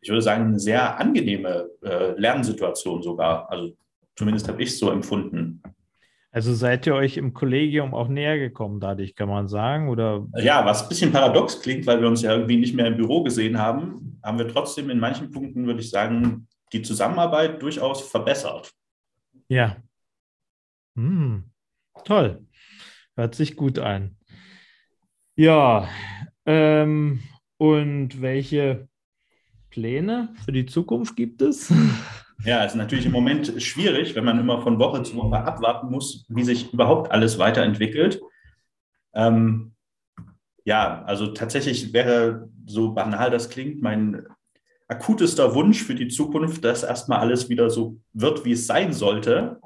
ich 0.00 0.08
würde 0.08 0.22
sagen, 0.22 0.46
eine 0.46 0.58
sehr 0.58 0.98
angenehme 0.98 1.68
äh, 1.82 2.12
Lernsituation 2.18 3.02
sogar. 3.02 3.50
Also 3.50 3.74
zumindest 4.16 4.48
habe 4.48 4.62
ich 4.62 4.70
es 4.70 4.78
so 4.78 4.90
empfunden. 4.90 5.62
Also 6.30 6.52
seid 6.52 6.86
ihr 6.86 6.94
euch 6.94 7.16
im 7.16 7.32
Kollegium 7.32 7.94
auch 7.94 8.08
näher 8.08 8.38
gekommen 8.38 8.80
dadurch, 8.80 9.14
kann 9.14 9.28
man 9.28 9.48
sagen? 9.48 9.88
Oder? 9.88 10.26
Ja, 10.36 10.64
was 10.64 10.82
ein 10.82 10.88
bisschen 10.88 11.10
paradox 11.10 11.60
klingt, 11.62 11.86
weil 11.86 12.00
wir 12.00 12.08
uns 12.08 12.22
ja 12.22 12.32
irgendwie 12.32 12.58
nicht 12.58 12.74
mehr 12.74 12.86
im 12.86 12.96
Büro 12.96 13.22
gesehen 13.22 13.58
haben, 13.58 14.20
haben 14.22 14.38
wir 14.38 14.46
trotzdem 14.46 14.90
in 14.90 15.00
manchen 15.00 15.30
Punkten, 15.30 15.66
würde 15.66 15.80
ich 15.80 15.90
sagen, 15.90 16.46
die 16.72 16.82
Zusammenarbeit 16.82 17.62
durchaus 17.62 18.08
verbessert. 18.08 18.72
Ja. 19.48 19.76
Hm. 20.96 21.44
Toll. 22.04 22.46
Hört 23.16 23.34
sich 23.34 23.56
gut 23.56 23.78
an. 23.78 24.16
Ja. 25.36 25.88
Ähm, 26.46 27.20
und 27.56 28.20
welche 28.20 28.88
Pläne 29.70 30.34
für 30.44 30.52
die 30.52 30.66
Zukunft 30.66 31.16
gibt 31.16 31.42
es? 31.42 31.72
Ja, 32.44 32.64
es 32.64 32.70
ist 32.70 32.78
natürlich 32.78 33.04
im 33.04 33.10
Moment 33.10 33.60
schwierig, 33.60 34.14
wenn 34.14 34.24
man 34.24 34.38
immer 34.38 34.62
von 34.62 34.78
Woche 34.78 35.02
zu 35.02 35.16
Woche 35.16 35.38
abwarten 35.38 35.90
muss, 35.90 36.24
wie 36.28 36.44
sich 36.44 36.72
überhaupt 36.72 37.10
alles 37.10 37.36
weiterentwickelt. 37.38 38.20
Ähm, 39.12 39.74
ja, 40.64 41.02
also 41.02 41.28
tatsächlich 41.28 41.92
wäre, 41.92 42.48
so 42.64 42.92
banal 42.92 43.32
das 43.32 43.50
klingt, 43.50 43.82
mein 43.82 44.24
akutester 44.88 45.54
Wunsch 45.54 45.82
für 45.82 45.94
die 45.94 46.08
Zukunft, 46.08 46.64
dass 46.64 46.82
erstmal 46.82 47.20
alles 47.20 47.48
wieder 47.48 47.70
so 47.70 48.00
wird, 48.12 48.44
wie 48.44 48.52
es 48.52 48.66
sein 48.66 48.92
sollte 48.92 49.60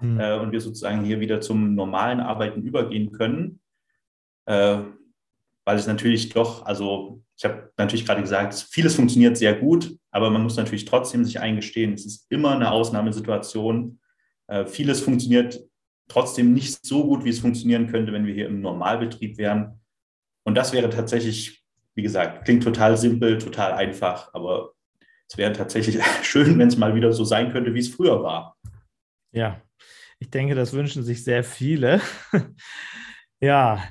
mhm. 0.00 0.20
äh, 0.20 0.38
und 0.38 0.52
wir 0.52 0.60
sozusagen 0.60 1.04
hier 1.04 1.20
wieder 1.20 1.40
zum 1.40 1.74
normalen 1.74 2.20
Arbeiten 2.20 2.62
übergehen 2.62 3.12
können. 3.12 3.60
Äh, 4.46 4.78
weil 5.64 5.76
es 5.76 5.86
natürlich 5.86 6.30
doch, 6.30 6.64
also 6.64 7.22
ich 7.36 7.44
habe 7.44 7.70
natürlich 7.76 8.06
gerade 8.06 8.22
gesagt, 8.22 8.54
vieles 8.54 8.96
funktioniert 8.96 9.36
sehr 9.36 9.54
gut, 9.54 9.96
aber 10.10 10.30
man 10.30 10.42
muss 10.42 10.56
natürlich 10.56 10.86
trotzdem 10.86 11.24
sich 11.24 11.40
eingestehen, 11.40 11.92
es 11.92 12.06
ist 12.06 12.26
immer 12.30 12.52
eine 12.52 12.70
Ausnahmesituation. 12.70 14.00
Äh, 14.46 14.64
vieles 14.64 15.00
funktioniert 15.00 15.62
trotzdem 16.08 16.54
nicht 16.54 16.84
so 16.84 17.04
gut, 17.04 17.24
wie 17.24 17.28
es 17.28 17.40
funktionieren 17.40 17.86
könnte, 17.86 18.12
wenn 18.12 18.26
wir 18.26 18.34
hier 18.34 18.46
im 18.46 18.62
Normalbetrieb 18.62 19.36
wären. 19.36 19.78
Und 20.44 20.54
das 20.54 20.72
wäre 20.72 20.88
tatsächlich, 20.88 21.62
wie 21.98 22.02
gesagt, 22.02 22.44
klingt 22.44 22.62
total 22.62 22.96
simpel, 22.96 23.38
total 23.38 23.72
einfach, 23.72 24.32
aber 24.32 24.70
es 25.28 25.36
wäre 25.36 25.52
tatsächlich 25.52 25.98
schön, 26.22 26.56
wenn 26.56 26.68
es 26.68 26.76
mal 26.76 26.94
wieder 26.94 27.12
so 27.12 27.24
sein 27.24 27.50
könnte, 27.50 27.74
wie 27.74 27.80
es 27.80 27.88
früher 27.88 28.22
war. 28.22 28.56
Ja, 29.32 29.60
ich 30.20 30.30
denke, 30.30 30.54
das 30.54 30.72
wünschen 30.74 31.02
sich 31.02 31.24
sehr 31.24 31.42
viele. 31.42 32.00
ja, 33.40 33.82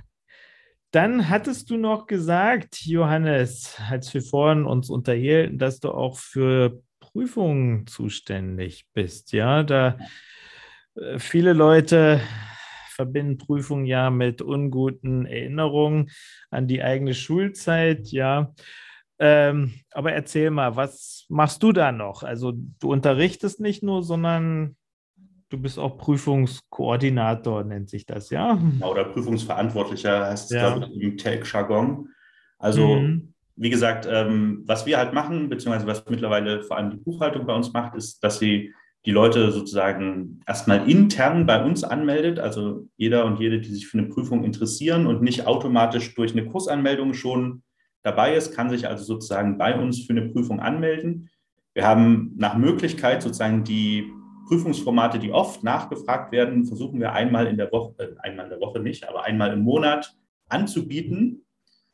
dann 0.91 1.27
hattest 1.27 1.69
du 1.69 1.75
noch 1.75 2.07
gesagt, 2.07 2.85
Johannes, 2.85 3.75
als 3.89 4.13
wir 4.13 4.21
vorhin 4.21 4.63
uns 4.63 4.89
unterhielten, 4.89 5.57
dass 5.57 5.81
du 5.81 5.91
auch 5.91 6.17
für 6.17 6.81
Prüfungen 7.01 7.87
zuständig 7.87 8.85
bist. 8.93 9.33
Ja, 9.33 9.63
da 9.63 9.97
äh, 10.95 11.19
viele 11.19 11.51
Leute 11.51 12.21
verbinden 12.97 13.37
Prüfungen 13.37 13.85
ja 13.85 14.09
mit 14.09 14.41
unguten 14.41 15.25
Erinnerungen 15.25 16.09
an 16.49 16.67
die 16.67 16.83
eigene 16.83 17.13
Schulzeit. 17.13 18.07
Ja, 18.07 18.53
ähm, 19.19 19.73
aber 19.91 20.13
erzähl 20.13 20.49
mal, 20.49 20.75
was 20.75 21.25
machst 21.29 21.63
du 21.63 21.71
da 21.71 21.91
noch? 21.91 22.23
Also 22.23 22.53
du 22.79 22.91
unterrichtest 22.91 23.59
nicht 23.59 23.83
nur, 23.83 24.03
sondern 24.03 24.75
du 25.49 25.61
bist 25.61 25.79
auch 25.79 25.97
Prüfungskoordinator, 25.97 27.63
nennt 27.63 27.89
sich 27.89 28.05
das, 28.05 28.29
ja? 28.29 28.59
Oder 28.81 29.05
Prüfungsverantwortlicher 29.05 30.27
heißt 30.27 30.51
es, 30.51 30.55
ja. 30.57 30.73
glaube 30.75 30.91
ich, 30.93 31.01
im 31.01 31.17
Tech-Jargon. 31.17 32.09
Also, 32.59 32.95
mhm. 32.95 33.33
wie 33.55 33.69
gesagt, 33.69 34.07
ähm, 34.09 34.63
was 34.65 34.85
wir 34.85 34.97
halt 34.97 35.13
machen, 35.13 35.49
beziehungsweise 35.49 35.87
was 35.87 36.03
mittlerweile 36.09 36.63
vor 36.63 36.77
allem 36.77 36.91
die 36.91 36.97
Buchhaltung 36.97 37.45
bei 37.45 37.53
uns 37.53 37.71
macht, 37.71 37.95
ist, 37.95 38.23
dass 38.23 38.39
sie 38.39 38.73
die 39.07 39.13
Leute 39.13 39.53
sozusagen 39.53 40.41
erstmal 40.45 40.89
intern 40.91 41.45
bei 41.45 41.63
uns 41.63 41.85
anmeldet, 41.85 42.39
also 42.39 42.89
jeder 42.97 43.23
und 43.23 43.39
jede, 43.39 43.61
die 43.61 43.69
sich 43.69 43.87
für 43.87 43.97
eine 43.97 44.09
Prüfung 44.09 44.43
interessieren 44.43 45.07
und 45.07 45.21
nicht 45.21 45.47
automatisch 45.47 46.13
durch 46.13 46.33
eine 46.33 46.45
Kursanmeldung 46.45 47.13
schon 47.13 47.63
dabei 48.03 48.35
ist, 48.35 48.53
kann 48.53 48.69
sich 48.69 48.85
also 48.85 49.05
sozusagen 49.05 49.57
bei 49.57 49.79
uns 49.79 50.03
für 50.03 50.11
eine 50.11 50.27
Prüfung 50.27 50.59
anmelden. 50.59 51.29
Wir 51.73 51.87
haben 51.87 52.33
nach 52.35 52.57
Möglichkeit 52.57 53.23
sozusagen 53.23 53.63
die 53.63 54.11
Prüfungsformate, 54.45 55.19
die 55.19 55.31
oft 55.31 55.63
nachgefragt 55.63 56.33
werden, 56.33 56.65
versuchen 56.65 56.99
wir 56.99 57.13
einmal 57.13 57.47
in 57.47 57.55
der 57.55 57.71
Woche, 57.71 57.93
äh, 57.99 58.07
einmal 58.19 58.47
in 58.47 58.51
der 58.51 58.59
Woche 58.59 58.81
nicht, 58.81 59.07
aber 59.07 59.23
einmal 59.23 59.53
im 59.53 59.61
Monat 59.61 60.17
anzubieten, 60.49 61.45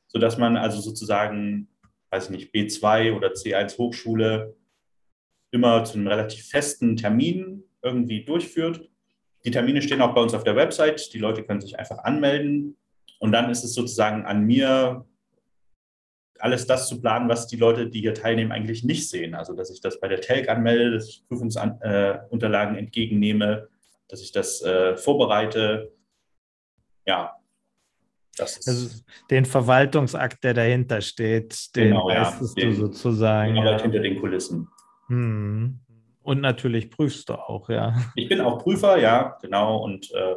sodass 0.08 0.40
man 0.40 0.58
also 0.58 0.82
sozusagen, 0.82 1.68
weiß 2.10 2.26
ich 2.26 2.32
nicht, 2.32 2.56
B2 2.56 3.16
oder 3.16 3.34
C1 3.34 3.78
Hochschule 3.78 4.56
immer 5.54 5.84
zu 5.84 5.98
einem 5.98 6.08
relativ 6.08 6.48
festen 6.48 6.96
Termin 6.96 7.64
irgendwie 7.82 8.26
durchführt. 8.26 8.90
Die 9.46 9.52
Termine 9.52 9.82
stehen 9.82 10.02
auch 10.02 10.16
bei 10.16 10.22
uns 10.22 10.34
auf 10.34 10.44
der 10.44 10.56
Website. 10.56 11.14
Die 11.14 11.20
Leute 11.20 11.44
können 11.44 11.62
sich 11.62 11.78
einfach 11.78 12.00
anmelden. 12.00 12.78
Und 13.20 13.32
dann 13.32 13.50
ist 13.50 13.64
es 13.64 13.74
sozusagen 13.74 14.26
an 14.26 14.46
mir, 14.46 15.06
alles 16.40 16.66
das 16.66 16.88
zu 16.88 17.00
planen, 17.00 17.30
was 17.30 17.48
die 17.48 17.56
Leute, 17.56 17.90
die 17.90 18.02
hier 18.02 18.14
teilnehmen, 18.14 18.52
eigentlich 18.52 18.84
nicht 18.84 19.10
sehen. 19.10 19.36
Also, 19.36 19.54
dass 19.54 19.70
ich 19.70 19.80
das 19.80 20.00
bei 20.00 20.08
der 20.08 20.22
TELC 20.22 20.50
anmelde, 20.50 20.92
dass 20.92 21.08
ich 21.08 21.24
Prüfungsunterlagen 21.28 22.76
äh, 22.76 22.80
entgegennehme, 22.80 23.70
dass 24.08 24.22
ich 24.22 24.32
das 24.32 24.62
äh, 24.62 24.98
vorbereite. 24.98 25.94
Ja, 27.06 27.38
das 28.38 28.58
ist. 28.58 28.68
Also 28.68 28.90
den 29.30 29.46
Verwaltungsakt, 29.46 30.44
der 30.44 30.54
dahinter 30.54 31.02
steht, 31.02 31.76
den 31.76 31.90
genau, 31.90 32.10
leistest 32.10 32.58
ja, 32.58 32.66
du 32.66 32.74
sozusagen. 32.74 33.58
Arbeit 33.58 33.80
ja. 33.80 33.84
hinter 33.84 34.00
den 34.00 34.20
Kulissen. 34.20 34.68
Hm. 35.08 35.80
Und 36.22 36.42
natürlich 36.42 36.90
prüfst 36.90 37.30
du 37.30 37.34
auch, 37.34 37.70
ja. 37.70 37.96
Ich 38.16 38.30
bin 38.30 38.40
auch 38.42 38.60
Prüfer, 38.60 38.98
ja, 38.98 39.38
genau. 39.42 39.78
Und 39.84 40.12
äh, 40.14 40.36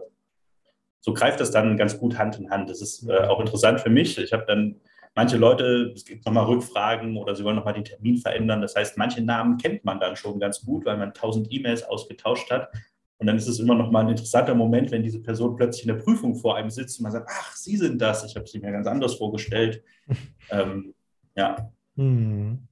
so 1.01 1.15
greift 1.15 1.39
das 1.39 1.53
dann 1.53 1.77
ganz 1.77 1.99
gut 1.99 2.19
Hand 2.19 2.39
in 2.39 2.51
Hand. 2.51 2.69
Das 2.69 2.81
ist 2.81 3.09
äh, 3.09 3.27
auch 3.27 3.41
interessant 3.41 3.81
für 3.81 3.91
mich. 3.91 4.19
Ich 4.19 4.33
habe 4.33 4.45
dann 4.47 4.81
Manche 5.17 5.39
Leute, 5.39 5.93
es 5.95 6.05
gibt 6.05 6.27
nochmal 6.27 6.45
Rückfragen 6.45 7.17
oder 7.17 7.35
sie 7.35 7.43
wollen 7.43 7.57
nochmal 7.57 7.73
den 7.73 7.87
Termin 7.87 8.19
verändern. 8.19 8.61
Das 8.61 8.77
heißt, 8.77 8.99
manche 8.99 9.23
Namen 9.23 9.57
kennt 9.57 9.83
man 9.83 9.99
dann 9.99 10.15
schon 10.15 10.39
ganz 10.39 10.61
gut, 10.61 10.85
weil 10.85 10.99
man 10.99 11.15
tausend 11.15 11.51
E-Mails 11.51 11.85
ausgetauscht 11.85 12.51
hat. 12.51 12.69
Und 13.17 13.27
dann 13.27 13.39
ist 13.39 13.49
es 13.49 13.59
immer 13.59 13.75
noch 13.75 13.91
mal 13.91 14.01
ein 14.01 14.11
interessanter 14.11 14.55
Moment, 14.55 14.91
wenn 14.91 15.03
diese 15.03 15.23
Person 15.23 15.57
plötzlich 15.57 15.89
in 15.89 15.95
der 15.97 16.03
Prüfung 16.03 16.35
vor 16.35 16.57
einem 16.57 16.69
sitzt 16.69 16.99
und 16.99 17.05
man 17.05 17.13
sagt, 17.13 17.31
ach, 17.33 17.57
Sie 17.57 17.79
sind 17.79 17.99
das, 17.99 18.27
ich 18.27 18.37
habe 18.37 18.47
Sie 18.47 18.59
mir 18.59 18.73
ganz 18.73 18.87
anders 18.87 19.15
vorgestellt. 19.15 19.83
ähm, 20.51 20.95
ja. 21.35 21.73
Hm. 21.97 22.69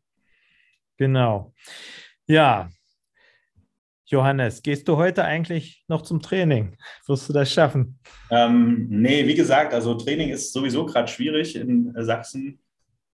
Genau. 0.96 1.52
Ja. 2.26 2.68
Johannes, 4.07 4.62
gehst 4.62 4.87
du 4.87 4.96
heute 4.96 5.24
eigentlich 5.24 5.85
noch 5.88 6.02
zum 6.02 6.20
Training? 6.20 6.76
Wirst 7.07 7.28
du 7.28 7.33
das 7.33 7.52
schaffen? 7.52 7.98
Ähm, 8.30 8.87
nee, 8.90 9.26
wie 9.26 9.35
gesagt, 9.35 9.72
also 9.72 9.94
Training 9.94 10.28
ist 10.28 10.52
sowieso 10.52 10.85
gerade 10.85 11.09
schwierig 11.09 11.57
in 11.57 11.92
Sachsen. 11.98 12.61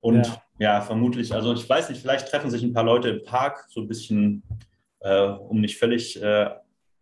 Und 0.00 0.26
ja. 0.26 0.42
ja. 0.58 0.80
vermutlich, 0.80 1.32
also 1.32 1.52
ich 1.52 1.68
weiß 1.68 1.90
nicht, 1.90 2.00
vielleicht 2.00 2.28
treffen 2.28 2.50
sich 2.50 2.62
ein 2.62 2.72
paar 2.72 2.84
Leute 2.84 3.10
im 3.10 3.24
Park, 3.24 3.66
so 3.68 3.80
ein 3.80 3.88
bisschen, 3.88 4.42
äh, 5.00 5.26
um 5.26 5.60
nicht 5.60 5.78
völlig 5.78 6.20
äh, 6.20 6.50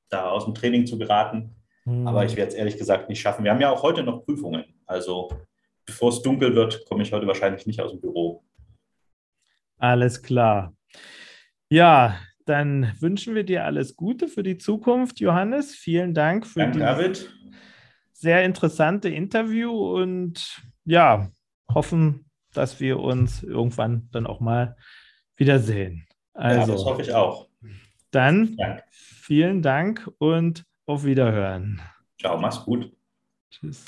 da 0.08 0.30
aus 0.30 0.44
dem 0.44 0.54
Training 0.54 0.86
zu 0.86 0.98
geraten. 0.98 1.54
Hm. 1.84 2.06
Aber 2.06 2.24
ich 2.24 2.36
werde 2.36 2.50
es 2.50 2.54
ehrlich 2.54 2.76
gesagt 2.76 3.08
nicht 3.08 3.20
schaffen. 3.20 3.44
Wir 3.44 3.52
haben 3.52 3.60
ja 3.60 3.70
auch 3.70 3.82
heute 3.82 4.02
noch 4.02 4.24
Prüfungen. 4.24 4.64
Also 4.86 5.30
bevor 5.86 6.10
es 6.10 6.22
dunkel 6.22 6.54
wird, 6.54 6.84
komme 6.86 7.02
ich 7.02 7.12
heute 7.12 7.26
wahrscheinlich 7.26 7.66
nicht 7.66 7.80
aus 7.80 7.92
dem 7.92 8.00
Büro. 8.00 8.44
Alles 9.78 10.22
klar. 10.22 10.74
Ja, 11.70 12.18
dann 12.46 12.92
wünschen 13.00 13.34
wir 13.34 13.44
dir 13.44 13.64
alles 13.64 13.96
Gute 13.96 14.28
für 14.28 14.42
die 14.42 14.58
Zukunft, 14.58 15.20
Johannes. 15.20 15.74
Vielen 15.74 16.14
Dank 16.14 16.46
für 16.46 16.60
Dank, 16.60 16.78
David. 16.78 17.30
sehr 18.12 18.44
interessante 18.44 19.08
Interview 19.08 19.70
und 19.70 20.62
ja, 20.84 21.30
hoffen, 21.72 22.24
dass 22.54 22.80
wir 22.80 22.98
uns 23.00 23.42
irgendwann 23.42 24.08
dann 24.12 24.26
auch 24.26 24.40
mal 24.40 24.76
wiedersehen. 25.36 26.06
Also, 26.32 26.60
ja, 26.60 26.66
das 26.66 26.84
hoffe 26.84 27.02
ich 27.02 27.12
auch. 27.12 27.48
Dann 28.10 28.56
Dank. 28.56 28.82
vielen 28.90 29.60
Dank 29.60 30.10
und 30.18 30.64
auf 30.86 31.04
Wiederhören. 31.04 31.82
Ciao, 32.18 32.38
mach's 32.38 32.64
gut. 32.64 32.90
Tschüss. 33.50 33.84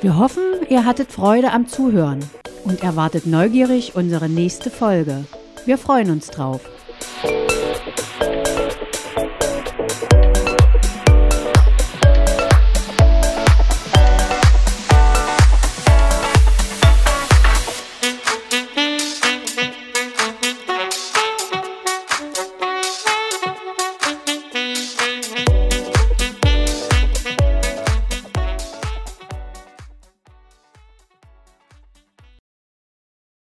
Wir 0.00 0.16
hoffen, 0.16 0.47
ihr 0.68 0.84
hattet 0.84 1.12
Freude 1.12 1.52
am 1.52 1.66
Zuhören 1.66 2.20
und 2.64 2.82
erwartet 2.82 3.26
neugierig 3.26 3.94
unsere 3.94 4.28
nächste 4.28 4.70
Folge. 4.70 5.24
Wir 5.64 5.78
freuen 5.78 6.10
uns 6.10 6.28
drauf. 6.28 6.60